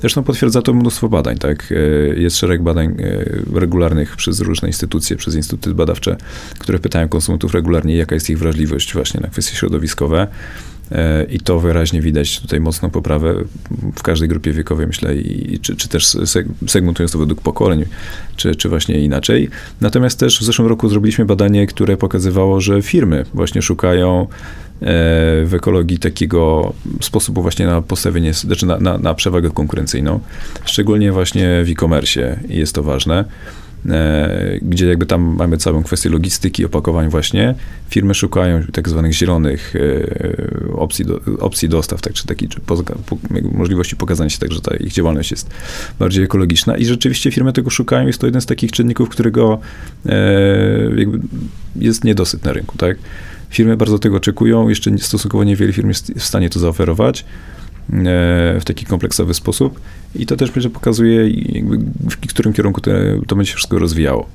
Zresztą 0.00 0.22
potwierdza 0.22 0.62
to 0.62 0.74
mnóstwo 0.74 1.08
badań, 1.08 1.38
tak? 1.38 1.72
E, 1.72 1.74
jest 2.20 2.36
szereg 2.36 2.62
badań 2.62 2.96
regularnych 3.54 4.16
przez 4.18 4.40
różne 4.40 4.68
instytucje, 4.68 5.16
przez 5.16 5.34
instytuty 5.34 5.74
badawcze, 5.74 6.16
które 6.58 6.78
pytają 6.78 7.08
konsumentów 7.08 7.54
regularnie, 7.54 7.96
jaka 7.96 8.14
jest 8.14 8.30
ich 8.30 8.38
wrażliwość 8.38 8.94
właśnie 8.94 9.20
na 9.20 9.28
kwestie 9.28 9.56
środowiskowe. 9.56 10.26
E, 10.92 11.24
I 11.24 11.40
to 11.40 11.60
wyraźnie 11.60 12.02
widać 12.02 12.40
tutaj 12.40 12.60
mocną 12.60 12.90
poprawę 12.90 13.34
w 13.96 14.02
każdej 14.02 14.28
grupie 14.28 14.52
wiekowej, 14.52 14.86
myślę, 14.86 15.16
i, 15.16 15.58
czy, 15.58 15.76
czy 15.76 15.88
też 15.88 16.16
segmentując 16.66 17.12
to 17.12 17.18
według 17.18 17.40
pokoleń, 17.40 17.84
czy, 18.36 18.54
czy 18.54 18.68
właśnie 18.68 19.00
inaczej. 19.00 19.48
Natomiast 19.80 20.18
też 20.18 20.40
w 20.40 20.44
zeszłym 20.44 20.68
roku 20.68 20.88
zrobiliśmy 20.88 21.24
badanie, 21.24 21.66
które 21.66 21.96
pokazywało, 21.96 22.60
że 22.60 22.82
firmy 22.82 23.24
właśnie 23.34 23.62
szukają 23.62 24.22
e, 24.22 24.26
w 25.44 25.50
ekologii 25.54 25.98
takiego 25.98 26.72
sposobu 27.00 27.42
właśnie 27.42 27.66
na 27.66 27.82
postawienie, 27.82 28.34
znaczy 28.34 28.66
na, 28.66 28.78
na, 28.78 28.98
na 28.98 29.14
przewagę 29.14 29.50
konkurencyjną, 29.50 30.20
szczególnie 30.64 31.12
właśnie 31.12 31.64
w 31.64 31.70
e-commerce 31.70 32.40
jest 32.48 32.74
to 32.74 32.82
ważne. 32.82 33.24
E, 33.86 34.58
gdzie 34.62 34.86
jakby 34.86 35.06
tam 35.06 35.22
mamy 35.22 35.56
całą 35.56 35.82
kwestię 35.82 36.10
logistyki, 36.10 36.64
opakowań 36.64 37.08
właśnie. 37.08 37.54
Firmy 37.88 38.14
szukają 38.14 38.62
tak 38.72 38.88
zwanych 38.88 39.12
zielonych 39.12 39.74
e, 39.76 40.72
opcji, 40.72 41.04
do, 41.04 41.20
opcji 41.40 41.68
dostaw, 41.68 42.00
tak, 42.00 42.12
czy 42.12 42.26
takiej 42.26 42.48
możliwości 43.52 43.96
pokazania 43.96 44.30
się 44.30 44.38
tak, 44.38 44.52
że 44.52 44.60
ta 44.60 44.76
ich 44.76 44.92
działalność 44.92 45.30
jest 45.30 45.50
bardziej 45.98 46.24
ekologiczna 46.24 46.76
i 46.76 46.84
rzeczywiście 46.84 47.30
firmy 47.30 47.52
tego 47.52 47.70
szukają. 47.70 48.06
Jest 48.06 48.20
to 48.20 48.26
jeden 48.26 48.40
z 48.40 48.46
takich 48.46 48.72
czynników, 48.72 49.08
którego 49.08 49.58
e, 50.06 50.14
jakby 50.96 51.20
jest 51.76 52.04
niedosyt 52.04 52.44
na 52.44 52.52
rynku, 52.52 52.78
tak. 52.78 52.96
Firmy 53.50 53.76
bardzo 53.76 53.98
tego 53.98 54.16
oczekują, 54.16 54.68
jeszcze 54.68 54.98
stosunkowo 54.98 55.44
niewiele 55.44 55.72
firm 55.72 55.88
jest 55.88 56.12
w 56.14 56.24
stanie 56.24 56.50
to 56.50 56.60
zaoferować 56.60 57.24
w 58.60 58.62
taki 58.64 58.86
kompleksowy 58.86 59.34
sposób 59.34 59.80
i 60.14 60.26
to 60.26 60.36
też 60.36 60.50
będzie 60.50 60.70
pokazuje, 60.70 61.28
w 62.10 62.16
którym 62.28 62.52
kierunku 62.52 62.80
to, 62.80 62.90
to 63.26 63.36
będzie 63.36 63.50
się 63.50 63.56
wszystko 63.56 63.78
rozwijało. 63.78 64.28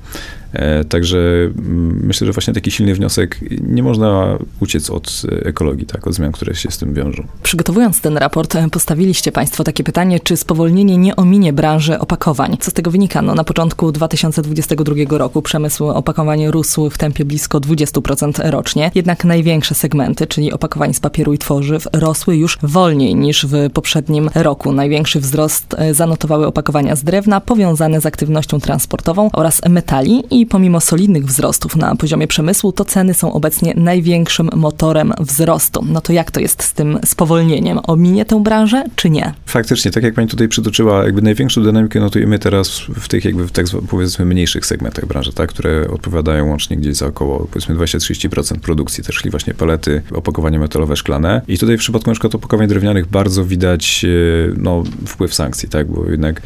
E, 0.54 0.84
także 0.84 1.18
mm, 1.18 2.00
myślę, 2.06 2.26
że 2.26 2.32
właśnie 2.32 2.54
taki 2.54 2.70
silny 2.70 2.94
wniosek, 2.94 3.40
nie 3.60 3.82
można 3.82 4.38
uciec 4.60 4.90
od 4.90 5.22
ekologii, 5.44 5.86
tak, 5.86 6.06
od 6.06 6.14
zmian, 6.14 6.32
które 6.32 6.54
się 6.54 6.70
z 6.70 6.78
tym 6.78 6.94
wiążą. 6.94 7.26
Przygotowując 7.42 8.00
ten 8.00 8.16
raport, 8.16 8.56
e, 8.56 8.70
postawiliście 8.70 9.32
Państwo 9.32 9.64
takie 9.64 9.84
pytanie, 9.84 10.20
czy 10.20 10.36
spowolnienie 10.36 10.96
nie 10.96 11.16
ominie 11.16 11.52
branży 11.52 11.98
opakowań? 11.98 12.56
Co 12.60 12.70
z 12.70 12.74
tego 12.74 12.90
wynika? 12.90 13.22
No, 13.22 13.34
na 13.34 13.44
początku 13.44 13.92
2022 13.92 15.18
roku 15.18 15.42
przemysł 15.42 15.84
opakowań 15.84 16.46
rósł 16.46 16.90
w 16.90 16.98
tempie 16.98 17.24
blisko 17.24 17.60
20% 17.60 18.50
rocznie, 18.50 18.90
jednak 18.94 19.24
największe 19.24 19.74
segmenty, 19.74 20.26
czyli 20.26 20.52
opakowań 20.52 20.94
z 20.94 21.00
papieru 21.00 21.32
i 21.32 21.38
tworzyw, 21.38 21.88
rosły 21.92 22.36
już 22.36 22.58
wolniej 22.62 23.14
niż 23.14 23.46
w 23.46 23.70
poprzednim 23.72 24.30
roku. 24.34 24.72
Największy 24.72 25.20
wzrost 25.20 25.63
e, 25.76 25.94
zanotowały 25.94 26.46
opakowania 26.46 26.96
z 26.96 27.04
drewna 27.04 27.40
powiązane 27.40 28.00
z 28.00 28.06
aktywnością 28.06 28.60
transportową 28.60 29.30
oraz 29.32 29.60
metali 29.68 30.22
i 30.30 30.46
pomimo 30.46 30.80
solidnych 30.80 31.24
wzrostów 31.26 31.76
na 31.76 31.96
poziomie 31.96 32.26
przemysłu, 32.26 32.72
to 32.72 32.84
ceny 32.84 33.14
są 33.14 33.32
obecnie 33.32 33.74
największym 33.76 34.50
motorem 34.54 35.12
wzrostu. 35.20 35.84
No 35.88 36.00
to 36.00 36.12
jak 36.12 36.30
to 36.30 36.40
jest 36.40 36.62
z 36.62 36.72
tym 36.72 36.98
spowolnieniem? 37.04 37.78
Ominie 37.86 38.24
tę 38.24 38.42
branżę, 38.42 38.84
czy 38.96 39.10
nie? 39.10 39.34
Faktycznie, 39.46 39.90
tak 39.90 40.02
jak 40.02 40.14
pani 40.14 40.28
tutaj 40.28 40.48
przytoczyła, 40.48 41.04
jakby 41.04 41.22
największą 41.22 41.62
dynamikę 41.62 42.00
notujemy 42.00 42.38
teraz 42.38 42.78
w 42.78 43.08
tych 43.08 43.24
jakby 43.24 43.46
w 43.46 43.52
tak 43.52 43.66
powiedzmy 43.88 44.24
mniejszych 44.24 44.66
segmentach 44.66 45.06
branży, 45.06 45.32
tak, 45.32 45.48
które 45.48 45.88
odpowiadają 45.90 46.48
łącznie 46.48 46.76
gdzieś 46.76 46.96
za 46.96 47.06
około 47.06 47.46
powiedzmy 47.52 47.74
20-30% 47.74 48.58
produkcji, 48.58 49.04
też 49.04 49.16
czyli 49.16 49.30
właśnie 49.30 49.54
palety, 49.54 50.02
opakowania 50.14 50.58
metalowe, 50.58 50.96
szklane. 50.96 51.42
I 51.48 51.58
tutaj 51.58 51.76
w 51.76 51.80
przypadku 51.80 52.10
na 52.10 52.14
przykład 52.14 52.34
opakowań 52.34 52.68
drewnianych 52.68 53.06
bardzo 53.06 53.44
widać 53.44 54.04
e, 54.04 54.54
no, 54.56 54.82
wpływ 55.06 55.34
sankcji, 55.34 55.53
tak, 55.68 55.86
bo 55.86 56.10
jednak 56.10 56.42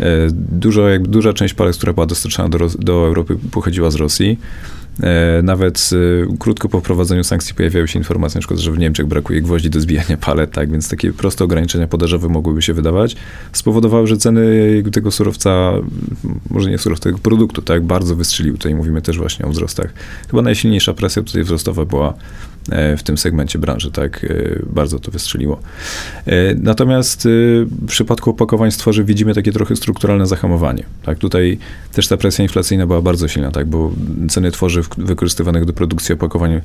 e, 0.00 0.06
dużo, 0.32 0.88
jakby 0.88 1.08
duża 1.08 1.32
część 1.32 1.54
palet, 1.54 1.76
która 1.76 1.92
była 1.92 2.06
dostarczana 2.06 2.48
do, 2.48 2.58
do 2.78 2.92
Europy 2.92 3.36
pochodziła 3.50 3.90
z 3.90 3.94
Rosji. 3.94 4.38
E, 5.02 5.42
nawet 5.42 5.90
e, 6.32 6.36
krótko 6.38 6.68
po 6.68 6.80
wprowadzeniu 6.80 7.24
sankcji 7.24 7.54
pojawiały 7.54 7.88
się 7.88 7.98
informacje, 7.98 8.38
na 8.38 8.40
przykład, 8.40 8.60
że 8.60 8.72
w 8.72 8.78
Niemczech 8.78 9.06
brakuje 9.06 9.42
gwoździ 9.42 9.70
do 9.70 9.80
zbijania 9.80 10.16
palet, 10.16 10.50
tak, 10.50 10.70
więc 10.70 10.88
takie 10.88 11.12
proste 11.12 11.44
ograniczenia 11.44 11.86
podażowe 11.86 12.28
mogłyby 12.28 12.62
się 12.62 12.74
wydawać, 12.74 13.16
spowodowały, 13.52 14.06
że 14.06 14.16
ceny 14.16 14.82
tego 14.92 15.10
surowca, 15.10 15.72
może 16.50 16.70
nie 16.70 16.78
surowca, 16.78 17.02
tego 17.02 17.18
produktu, 17.18 17.62
tak, 17.62 17.84
bardzo 17.84 18.16
wystrzeliły. 18.16 18.58
Tutaj 18.58 18.74
mówimy 18.74 19.02
też 19.02 19.18
właśnie 19.18 19.46
o 19.46 19.48
wzrostach. 19.48 19.92
Chyba 20.30 20.42
najsilniejsza 20.42 20.94
presja 20.94 21.22
tutaj 21.22 21.42
wzrostowa 21.42 21.84
była 21.84 22.14
w 22.96 23.02
tym 23.02 23.18
segmencie 23.18 23.58
branży, 23.58 23.90
tak, 23.90 24.24
e, 24.24 24.62
bardzo 24.66 24.98
to 24.98 25.10
wystrzeliło. 25.10 25.60
Natomiast 26.56 27.28
w 27.28 27.86
przypadku 27.86 28.30
opakowań 28.30 28.70
z 28.70 28.76
tworzyw 28.76 29.06
widzimy 29.06 29.34
takie 29.34 29.52
trochę 29.52 29.76
strukturalne 29.76 30.26
zahamowanie, 30.26 30.84
tak, 31.02 31.18
tutaj 31.18 31.58
też 31.92 32.08
ta 32.08 32.16
presja 32.16 32.42
inflacyjna 32.42 32.86
była 32.86 33.02
bardzo 33.02 33.28
silna, 33.28 33.50
tak, 33.50 33.66
bo 33.66 33.92
ceny 34.28 34.50
tworzyw 34.50 34.88
wykorzystywanych 34.98 35.64
do 35.64 35.72
produkcji 35.72 36.12
opakowań 36.12 36.60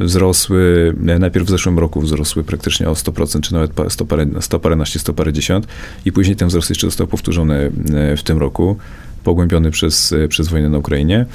wzrosły, 0.00 0.94
najpierw 1.18 1.46
w 1.46 1.50
zeszłym 1.50 1.78
roku 1.78 2.00
wzrosły 2.00 2.44
praktycznie 2.44 2.88
o 2.88 2.92
100%, 2.92 3.40
czy 3.40 3.52
nawet 3.52 3.72
100 3.88 4.04
parę, 4.04 4.26
100 4.40 4.60
paręnaście, 4.60 4.98
100 4.98 5.12
parędziesiąt 5.12 5.66
i 6.04 6.12
później 6.12 6.36
ten 6.36 6.48
wzrost 6.48 6.70
jeszcze 6.70 6.86
został 6.86 7.06
powtórzony 7.06 7.70
w 8.16 8.22
tym 8.22 8.38
roku 8.38 8.76
pogłębiony 9.24 9.70
przez, 9.70 10.14
przez 10.28 10.48
wojnę 10.48 10.68
na 10.68 10.78
Ukrainie. 10.78 11.26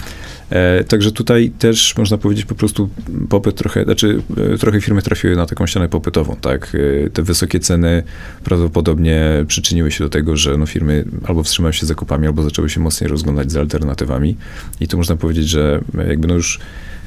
E, 0.49 0.83
także 0.83 1.11
tutaj 1.11 1.51
też 1.59 1.97
można 1.97 2.17
powiedzieć 2.17 2.45
po 2.45 2.55
prostu 2.55 2.89
popyt 3.29 3.55
trochę, 3.55 3.83
znaczy 3.83 4.21
e, 4.53 4.57
trochę 4.57 4.81
firmy 4.81 5.01
trafiły 5.01 5.35
na 5.35 5.45
taką 5.45 5.67
ścianę 5.67 5.89
popytową, 5.89 6.35
tak. 6.41 6.75
E, 7.05 7.09
te 7.09 7.23
wysokie 7.23 7.59
ceny 7.59 8.03
prawdopodobnie 8.43 9.45
przyczyniły 9.47 9.91
się 9.91 10.03
do 10.03 10.09
tego, 10.09 10.37
że 10.37 10.57
no 10.57 10.65
firmy 10.65 11.05
albo 11.23 11.43
wstrzymały 11.43 11.73
się 11.73 11.85
zakupami, 11.85 12.27
albo 12.27 12.43
zaczęły 12.43 12.69
się 12.69 12.79
mocniej 12.79 13.09
rozglądać 13.09 13.51
za 13.51 13.59
alternatywami. 13.59 14.35
I 14.81 14.87
tu 14.87 14.97
można 14.97 15.15
powiedzieć, 15.15 15.49
że 15.49 15.81
jakby 16.07 16.27
no 16.27 16.33
już 16.33 16.59
E, 16.59 16.98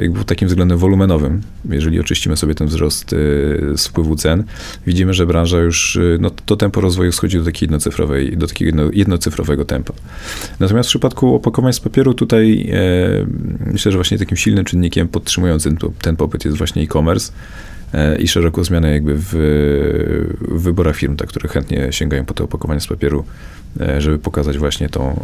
jakby 0.00 0.18
pod 0.18 0.26
takim 0.26 0.48
względem 0.48 0.78
wolumenowym, 0.78 1.42
jeżeli 1.70 2.00
oczyścimy 2.00 2.36
sobie 2.36 2.54
ten 2.54 2.66
wzrost 2.66 3.12
e, 3.12 3.16
z 3.76 3.86
wpływu 3.86 4.16
cen, 4.16 4.44
widzimy, 4.86 5.14
że 5.14 5.26
branża 5.26 5.58
już, 5.58 5.96
e, 5.96 6.00
no, 6.20 6.30
to 6.30 6.56
tempo 6.56 6.80
rozwoju 6.80 7.12
schodzi 7.12 7.38
do 7.38 7.44
takiej 7.44 7.66
jednocyfrowej, 7.66 8.36
do 8.36 8.46
takiego 8.46 8.90
jednocyfrowego 8.92 9.64
tempa. 9.64 9.92
Natomiast 10.60 10.88
w 10.88 10.90
przypadku 10.90 11.34
opakowań 11.34 11.72
z 11.72 11.80
papieru 11.80 12.14
tutaj 12.14 12.70
e, 12.72 13.26
myślę, 13.72 13.92
że 13.92 13.98
właśnie 13.98 14.18
takim 14.18 14.36
silnym 14.36 14.64
czynnikiem 14.64 15.08
podtrzymującym 15.08 15.76
ten 16.02 16.16
popyt 16.16 16.44
jest 16.44 16.56
właśnie 16.56 16.82
e-commerce 16.82 17.32
i 18.18 18.28
szeroko 18.28 18.64
zmiany 18.64 18.92
jakby 18.92 19.14
w, 19.16 19.28
w 20.40 20.62
wyborach 20.62 20.96
firm, 20.96 21.16
tak, 21.16 21.28
które 21.28 21.48
chętnie 21.48 21.88
sięgają 21.90 22.24
po 22.24 22.34
te 22.34 22.44
opakowania 22.44 22.80
z 22.80 22.86
papieru 22.86 23.24
E, 23.24 23.55
żeby 23.98 24.18
pokazać 24.18 24.58
właśnie 24.58 24.88
tą 24.88 25.20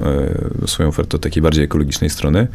e, 0.64 0.68
swoją 0.68 0.88
ofertę 0.88 1.16
od 1.16 1.22
takiej 1.22 1.42
bardziej 1.42 1.64
ekologicznej 1.64 2.10
strony. 2.10 2.48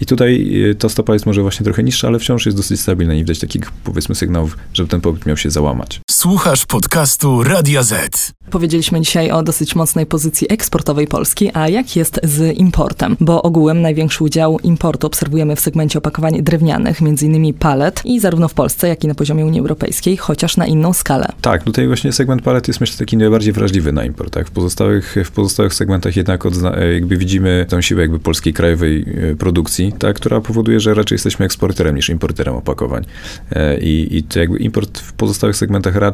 I 0.00 0.06
tutaj 0.06 0.62
e, 0.70 0.74
ta 0.74 0.88
stopa 0.88 1.12
jest 1.12 1.26
może 1.26 1.42
właśnie 1.42 1.64
trochę 1.64 1.82
niższa, 1.82 2.08
ale 2.08 2.18
wciąż 2.18 2.46
jest 2.46 2.58
dosyć 2.58 2.80
stabilna. 2.80 3.14
Nie 3.14 3.20
widać 3.20 3.38
takich, 3.38 3.70
powiedzmy, 3.84 4.14
sygnałów, 4.14 4.58
żeby 4.74 4.88
ten 4.88 5.00
popyt 5.00 5.26
miał 5.26 5.36
się 5.36 5.50
załamać. 5.50 6.00
Słuchasz 6.22 6.66
podcastu 6.66 7.42
Radia 7.42 7.82
Z. 7.82 8.32
Powiedzieliśmy 8.50 9.00
dzisiaj 9.00 9.30
o 9.30 9.42
dosyć 9.42 9.74
mocnej 9.74 10.06
pozycji 10.06 10.52
eksportowej 10.52 11.06
Polski, 11.06 11.50
a 11.54 11.68
jak 11.68 11.96
jest 11.96 12.20
z 12.22 12.56
importem? 12.58 13.16
Bo 13.20 13.42
ogółem 13.42 13.82
największy 13.82 14.24
udział 14.24 14.58
importu 14.58 15.06
obserwujemy 15.06 15.56
w 15.56 15.60
segmencie 15.60 15.98
opakowań 15.98 16.42
drewnianych, 16.42 17.02
m.in. 17.02 17.54
palet 17.54 18.02
i 18.04 18.20
zarówno 18.20 18.48
w 18.48 18.54
Polsce, 18.54 18.88
jak 18.88 19.04
i 19.04 19.08
na 19.08 19.14
poziomie 19.14 19.46
Unii 19.46 19.60
Europejskiej, 19.60 20.16
chociaż 20.16 20.56
na 20.56 20.66
inną 20.66 20.92
skalę. 20.92 21.28
Tak, 21.40 21.62
tutaj 21.62 21.86
właśnie 21.86 22.12
segment 22.12 22.42
palet 22.42 22.68
jest 22.68 22.80
myślę 22.80 22.98
taki 22.98 23.16
najbardziej 23.16 23.52
wrażliwy 23.52 23.92
na 23.92 24.04
import. 24.04 24.34
Tak? 24.34 24.48
W 24.48 24.50
pozostałych, 24.50 25.16
w 25.24 25.30
pozostałych 25.30 25.74
segmentach 25.74 26.16
jednak 26.16 26.44
odzna- 26.44 26.78
e, 26.78 26.92
jakby 26.92 27.16
widzimy 27.16 27.66
tą 27.68 27.80
siłę 27.80 28.02
jakby 28.02 28.18
polskiej 28.18 28.52
krajowej 28.52 29.04
e, 29.32 29.36
produkcji, 29.36 29.92
tak, 29.98 30.16
która 30.16 30.40
powoduje, 30.40 30.80
że 30.80 30.94
raczej 30.94 31.14
jesteśmy 31.14 31.46
eksporterem 31.46 31.96
niż 31.96 32.08
importerem 32.08 32.54
opakowań. 32.54 33.04
E, 33.50 33.80
I, 33.80 34.16
i 34.16 34.22
to 34.22 34.38
jakby 34.38 34.58
import 34.58 34.98
w 34.98 35.12
pozostałych 35.12 35.56
segmentach 35.56 35.96
raczej 35.96 36.11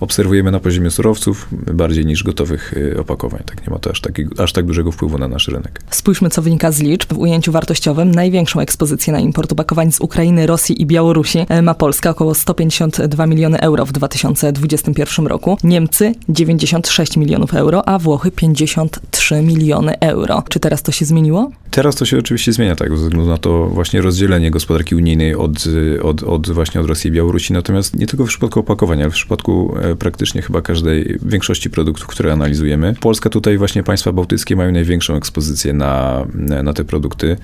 obserwujemy 0.00 0.50
na 0.50 0.60
poziomie 0.60 0.90
surowców 0.90 1.48
bardziej 1.52 2.06
niż 2.06 2.22
gotowych 2.24 2.74
opakowań. 3.00 3.42
Tak, 3.46 3.66
nie 3.66 3.72
ma 3.72 3.78
to 3.78 3.90
aż, 3.90 4.02
aż 4.38 4.52
tak 4.52 4.66
dużego 4.66 4.92
wpływu 4.92 5.18
na 5.18 5.28
nasz 5.28 5.48
rynek. 5.48 5.80
Spójrzmy, 5.90 6.30
co 6.30 6.42
wynika 6.42 6.72
z 6.72 6.80
liczb. 6.80 7.12
W 7.12 7.18
ujęciu 7.18 7.52
wartościowym 7.52 8.10
największą 8.10 8.60
ekspozycję 8.60 9.12
na 9.12 9.20
import 9.20 9.52
opakowań 9.52 9.92
z 9.92 10.00
Ukrainy, 10.00 10.46
Rosji 10.46 10.82
i 10.82 10.86
Białorusi 10.86 11.38
ma 11.62 11.74
Polska, 11.74 12.10
około 12.10 12.34
152 12.34 13.26
miliony 13.26 13.60
euro 13.60 13.86
w 13.86 13.92
2021 13.92 15.26
roku. 15.26 15.58
Niemcy 15.64 16.14
96 16.28 17.16
milionów 17.16 17.54
euro, 17.54 17.88
a 17.88 17.98
Włochy 17.98 18.30
50 18.30 18.90
53 18.90 19.42
miliony 19.42 20.00
euro. 20.00 20.42
Czy 20.48 20.60
teraz 20.60 20.82
to 20.82 20.92
się 20.92 21.04
zmieniło? 21.04 21.50
Teraz 21.70 21.96
to 21.96 22.04
się 22.04 22.18
oczywiście 22.18 22.52
zmienia, 22.52 22.76
tak, 22.76 22.88
ze 22.88 23.04
względu 23.04 23.28
na 23.28 23.38
to 23.38 23.66
właśnie 23.66 24.00
rozdzielenie 24.00 24.50
gospodarki 24.50 24.94
unijnej 24.94 25.34
od, 25.34 25.64
od, 26.02 26.22
od 26.22 26.50
właśnie 26.50 26.80
od 26.80 26.86
Rosji 26.86 27.08
i 27.08 27.12
Białorusi. 27.12 27.52
Natomiast 27.52 27.96
nie 27.96 28.06
tylko 28.06 28.24
w 28.24 28.28
przypadku 28.28 28.60
opakowania, 28.60 29.04
ale 29.04 29.10
w 29.10 29.14
przypadku 29.20 29.74
e, 29.80 29.96
praktycznie 29.96 30.42
chyba 30.42 30.62
każdej, 30.62 31.18
większości 31.22 31.70
produktów, 31.70 32.06
które 32.06 32.32
analizujemy. 32.32 32.94
Polska 33.00 33.30
tutaj 33.30 33.58
właśnie 33.58 33.82
państwa 33.82 34.12
bałtyckie 34.12 34.56
mają 34.56 34.72
największą 34.72 35.16
ekspozycję 35.16 35.72
na, 35.72 36.26
na 36.62 36.72
te 36.72 36.84
produkty. 36.84 37.36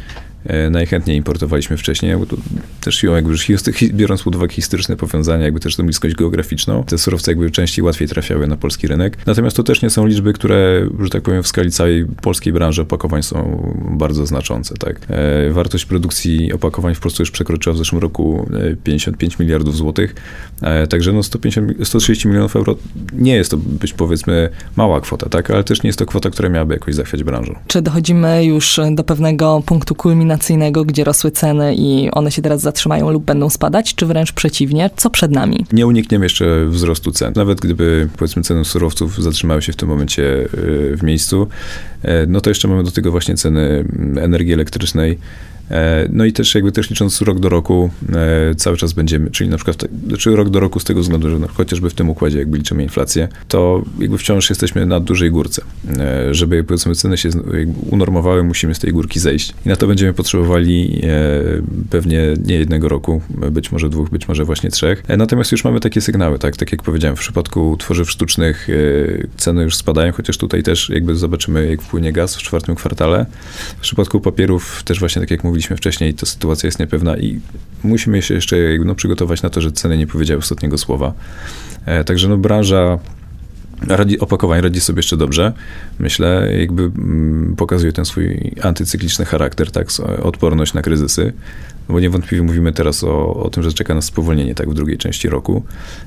E, 0.46 0.70
najchętniej 0.70 1.16
importowaliśmy 1.16 1.76
wcześniej, 1.76 2.16
bo 2.16 2.26
to 2.26 2.36
też 2.80 2.94
siłą 2.94 3.14
jakby, 3.14 3.34
biorąc 3.92 4.22
pod 4.22 4.36
uwagę 4.36 4.52
historyczne 4.52 4.96
powiązania, 4.96 5.44
jakby 5.44 5.60
też 5.60 5.76
tą 5.76 5.84
bliskość 5.84 6.14
geograficzną, 6.14 6.84
te 6.84 6.98
surowce 6.98 7.30
jakby 7.30 7.50
częściej 7.50 7.84
łatwiej 7.84 8.08
trafiały 8.08 8.46
na 8.46 8.56
polski 8.56 8.86
rynek. 8.86 9.18
Natomiast 9.26 9.56
to 9.56 9.62
też 9.62 9.82
nie 9.82 9.90
są 9.90 10.06
liczby, 10.06 10.32
które, 10.32 10.88
że 11.00 11.10
tak 11.10 11.22
powiem, 11.22 11.42
w 11.42 11.48
skali 11.48 11.70
całej 11.70 12.06
polskiej 12.22 12.52
branży 12.52 12.82
opakowań 12.82 13.22
są 13.22 13.72
bardzo 13.90 14.26
znaczące, 14.26 14.74
tak. 14.74 15.00
E, 15.08 15.50
wartość 15.50 15.84
produkcji 15.84 16.52
opakowań 16.52 16.94
w 16.94 17.00
Polsce 17.00 17.22
już 17.22 17.30
przekroczyła 17.30 17.74
w 17.74 17.78
zeszłym 17.78 18.02
roku 18.02 18.48
55 18.84 19.34
e, 19.34 19.36
miliardów 19.42 19.76
złotych, 19.76 20.14
także 20.88 21.12
no 21.12 21.22
150, 21.22 21.72
130 21.84 22.28
milionów 22.28 22.56
euro 22.56 22.76
nie 23.12 23.34
jest 23.34 23.50
to 23.50 23.56
być 23.56 23.92
powiedzmy 23.92 24.48
mała 24.76 25.00
kwota, 25.00 25.28
tak, 25.28 25.50
ale 25.50 25.64
też 25.64 25.82
nie 25.82 25.88
jest 25.88 25.98
to 25.98 26.06
kwota, 26.06 26.30
która 26.30 26.48
miałaby 26.48 26.74
jakoś 26.74 26.94
zachwiać 26.94 27.24
branżą. 27.24 27.54
Czy 27.66 27.82
dochodzimy 27.82 28.44
już 28.44 28.80
do 28.90 29.04
pewnego 29.04 29.62
punktu 29.66 29.94
kulminacji 29.94 30.35
gdzie 30.86 31.04
rosły 31.04 31.30
ceny 31.30 31.74
i 31.74 32.10
one 32.10 32.30
się 32.30 32.42
teraz 32.42 32.60
zatrzymają 32.60 33.10
lub 33.10 33.24
będą 33.24 33.50
spadać, 33.50 33.94
czy 33.94 34.06
wręcz 34.06 34.32
przeciwnie? 34.32 34.90
Co 34.96 35.10
przed 35.10 35.30
nami? 35.30 35.66
Nie 35.72 35.86
unikniemy 35.86 36.24
jeszcze 36.24 36.66
wzrostu 36.68 37.12
cen. 37.12 37.32
Nawet 37.36 37.60
gdyby, 37.60 38.08
powiedzmy, 38.16 38.42
ceny 38.42 38.64
surowców 38.64 39.22
zatrzymały 39.22 39.62
się 39.62 39.72
w 39.72 39.76
tym 39.76 39.88
momencie 39.88 40.22
y, 40.22 40.96
w 40.96 41.02
miejscu, 41.02 41.48
y, 42.04 42.08
no 42.28 42.40
to 42.40 42.50
jeszcze 42.50 42.68
mamy 42.68 42.84
do 42.84 42.90
tego 42.90 43.10
właśnie 43.10 43.34
ceny 43.34 43.84
energii 44.16 44.52
elektrycznej, 44.52 45.18
E, 45.18 45.55
no 46.10 46.24
i 46.24 46.32
też 46.32 46.54
jakby 46.54 46.72
też 46.72 46.90
licząc 46.90 47.22
rok 47.22 47.40
do 47.40 47.48
roku 47.48 47.90
e, 48.12 48.54
cały 48.54 48.76
czas 48.76 48.92
będziemy, 48.92 49.30
czyli 49.30 49.50
na 49.50 49.56
przykład 49.56 49.84
znaczy 50.06 50.36
rok 50.36 50.50
do 50.50 50.60
roku 50.60 50.80
z 50.80 50.84
tego 50.84 51.00
względu, 51.00 51.30
że 51.30 51.48
chociażby 51.48 51.90
w 51.90 51.94
tym 51.94 52.10
układzie 52.10 52.38
jakby 52.38 52.58
liczymy 52.58 52.82
inflację, 52.82 53.28
to 53.48 53.82
jakby 53.98 54.18
wciąż 54.18 54.50
jesteśmy 54.50 54.86
na 54.86 55.00
dużej 55.00 55.30
górce. 55.30 55.62
E, 55.98 56.34
żeby 56.34 56.64
powiedzmy 56.64 56.94
ceny 56.94 57.16
się 57.16 57.30
unormowały, 57.90 58.44
musimy 58.44 58.74
z 58.74 58.78
tej 58.78 58.92
górki 58.92 59.20
zejść. 59.20 59.54
I 59.66 59.68
na 59.68 59.76
to 59.76 59.86
będziemy 59.86 60.12
potrzebowali 60.12 61.02
pewnie 61.90 62.34
nie 62.44 62.54
jednego 62.54 62.88
roku, 62.88 63.22
być 63.50 63.72
może 63.72 63.88
dwóch, 63.88 64.10
być 64.10 64.28
może 64.28 64.44
właśnie 64.44 64.70
trzech. 64.70 65.02
Natomiast 65.18 65.52
już 65.52 65.64
mamy 65.64 65.80
takie 65.80 66.00
sygnały, 66.00 66.38
tak, 66.38 66.56
tak 66.56 66.72
jak 66.72 66.82
powiedziałem, 66.82 67.16
w 67.16 67.20
przypadku 67.20 67.76
tworzyw 67.76 68.10
sztucznych 68.10 68.68
ceny 69.36 69.62
już 69.62 69.76
spadają, 69.76 70.12
chociaż 70.12 70.38
tutaj 70.38 70.62
też 70.62 70.90
jakby 70.90 71.16
zobaczymy, 71.16 71.66
jak 71.70 71.82
wpłynie 71.82 72.12
gaz 72.12 72.36
w 72.36 72.42
czwartym 72.42 72.74
kwartale. 72.74 73.26
W 73.76 73.80
przypadku 73.80 74.20
papierów 74.20 74.82
też 74.84 75.00
właśnie 75.00 75.20
tak 75.20 75.30
jak 75.30 75.44
mówię, 75.44 75.55
mówiliśmy 75.56 75.76
wcześniej, 75.76 76.14
to 76.14 76.26
sytuacja 76.26 76.66
jest 76.66 76.78
niepewna 76.78 77.16
i 77.16 77.40
musimy 77.82 78.22
się 78.22 78.34
jeszcze 78.34 78.56
no, 78.84 78.94
przygotować 78.94 79.42
na 79.42 79.50
to, 79.50 79.60
że 79.60 79.72
ceny 79.72 79.98
nie 79.98 80.06
powiedziały 80.06 80.38
ostatniego 80.38 80.78
słowa. 80.78 81.12
E, 81.86 82.04
także 82.04 82.28
no, 82.28 82.36
branża 82.36 82.98
radzi, 83.82 84.20
opakowań 84.20 84.60
radzi 84.60 84.80
sobie 84.80 84.98
jeszcze 84.98 85.16
dobrze. 85.16 85.52
Myślę, 85.98 86.48
jakby 86.58 86.82
mm, 86.82 87.54
pokazuje 87.56 87.92
ten 87.92 88.04
swój 88.04 88.52
antycykliczny 88.62 89.24
charakter, 89.24 89.70
tak, 89.70 89.88
odporność 90.22 90.74
na 90.74 90.82
kryzysy. 90.82 91.32
Bo 91.88 92.00
niewątpliwie 92.00 92.42
mówimy 92.42 92.72
teraz 92.72 93.04
o, 93.04 93.34
o 93.34 93.50
tym, 93.50 93.62
że 93.62 93.72
czeka 93.72 93.94
nas 93.94 94.04
spowolnienie 94.04 94.54
tak 94.54 94.70
w 94.70 94.74
drugiej 94.74 94.98
części 94.98 95.28
roku, 95.28 95.62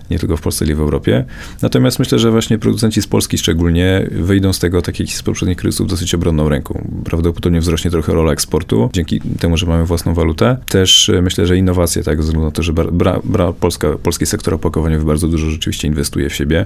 nie 0.10 0.20
tylko 0.20 0.38
w 0.38 0.42
Polsce, 0.42 0.66
ale 0.66 0.72
i 0.72 0.76
w 0.76 0.80
Europie. 0.80 1.26
Natomiast 1.62 2.00
myślę, 2.00 2.20
że 2.20 2.32
właśnie 2.32 2.58
producenci 2.58 3.02
z 3.02 3.08
Polski 3.08 3.38
szczególnie 3.38 4.08
wyjdą 4.12 4.54
z 4.54 4.60
tego, 4.60 4.82
tak 4.82 5.00
jak 5.00 5.10
z 5.10 5.24
poprzednich 5.24 5.58
kryzysów, 5.58 5.88
dosyć 5.88 6.16
obronną 6.16 6.50
ręką. 6.50 6.88
Prawdopodobnie 7.06 7.60
wzrośnie 7.60 7.92
trochę 7.92 8.14
rola 8.14 8.32
eksportu, 8.32 8.90
dzięki 8.94 9.22
temu, 9.22 9.58
że 9.58 9.66
mamy 9.66 9.86
własną 9.86 10.14
walutę. 10.14 10.58
Też 10.70 11.10
e, 11.10 11.22
myślę, 11.22 11.48
że 11.48 11.58
innowacje, 11.58 12.04
tak, 12.04 12.18
ze 12.18 12.24
względu 12.24 12.46
na 12.46 12.52
to, 12.52 12.64
że 12.64 12.74
bra, 12.74 13.20
bra, 13.24 13.54
Polska, 13.54 13.88
polski 14.04 14.26
sektor 14.26 14.54
opakowaniowy 14.54 15.06
bardzo 15.06 15.28
dużo 15.28 15.50
rzeczywiście 15.50 15.88
inwestuje 15.88 16.30
w 16.30 16.36
siebie, 16.36 16.66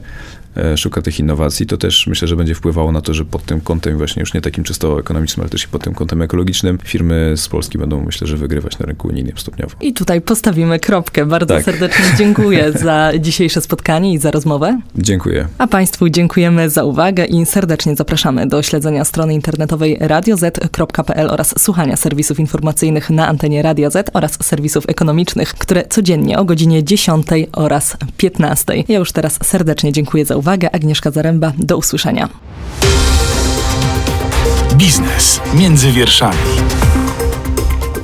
e, 0.55 0.77
szuka 0.93 1.01
tych 1.01 1.19
innowacji, 1.19 1.65
to 1.65 1.77
też 1.77 2.07
myślę, 2.07 2.27
że 2.27 2.35
będzie 2.35 2.55
wpływało 2.55 2.91
na 2.91 3.01
to, 3.01 3.13
że 3.13 3.25
pod 3.25 3.45
tym 3.45 3.61
kątem 3.61 3.97
właśnie 3.97 4.19
już 4.19 4.33
nie 4.33 4.41
takim 4.41 4.63
czysto 4.63 4.99
ekonomicznym, 4.99 5.43
ale 5.43 5.49
też 5.49 5.63
i 5.63 5.67
pod 5.67 5.83
tym 5.83 5.93
kątem 5.93 6.21
ekologicznym 6.21 6.77
firmy 6.83 7.33
z 7.37 7.47
Polski 7.47 7.77
będą 7.77 8.01
myślę, 8.01 8.27
że 8.27 8.37
wygrywać 8.37 8.79
na 8.79 8.85
rynku 8.85 9.07
unijnym 9.07 9.37
stopniowo. 9.37 9.75
I 9.81 9.93
tutaj 9.93 10.21
postawimy 10.21 10.79
kropkę. 10.79 11.25
Bardzo 11.25 11.53
tak. 11.53 11.63
serdecznie 11.63 12.05
dziękuję 12.17 12.71
za 12.85 13.11
dzisiejsze 13.19 13.61
spotkanie 13.61 14.13
i 14.13 14.17
za 14.17 14.31
rozmowę. 14.31 14.79
Dziękuję. 14.95 15.47
A 15.57 15.67
Państwu 15.67 16.09
dziękujemy 16.09 16.69
za 16.69 16.83
uwagę 16.83 17.25
i 17.25 17.45
serdecznie 17.45 17.95
zapraszamy 17.95 18.47
do 18.47 18.63
śledzenia 18.63 19.05
strony 19.05 19.33
internetowej 19.33 19.97
radioz.pl 19.99 21.29
oraz 21.29 21.63
słuchania 21.63 21.95
serwisów 21.95 22.39
informacyjnych 22.39 23.09
na 23.09 23.27
antenie 23.27 23.61
Radio 23.61 23.91
Z 23.91 24.09
oraz 24.13 24.37
serwisów 24.43 24.83
ekonomicznych, 24.87 25.53
które 25.53 25.83
codziennie 25.89 26.39
o 26.39 26.45
godzinie 26.45 26.83
10 26.83 27.27
oraz 27.51 27.97
15. 28.17 28.83
Ja 28.87 28.99
już 28.99 29.11
teraz 29.11 29.39
serdecznie 29.43 29.91
dziękuję 29.91 30.25
za 30.25 30.35
uwagę. 30.35 30.69
Agnieszka 30.83 31.11
Zaręba, 31.11 31.51
do 31.57 31.77
usłyszenia. 31.77 32.29
Biznes 34.75 35.41
między 35.53 35.91
wierszami. 35.91 36.37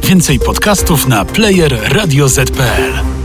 Więcej 0.04 0.40
podcastów 0.40 1.08
na 1.08 1.26
player 1.26 1.94
radioz.pl. 1.94 3.19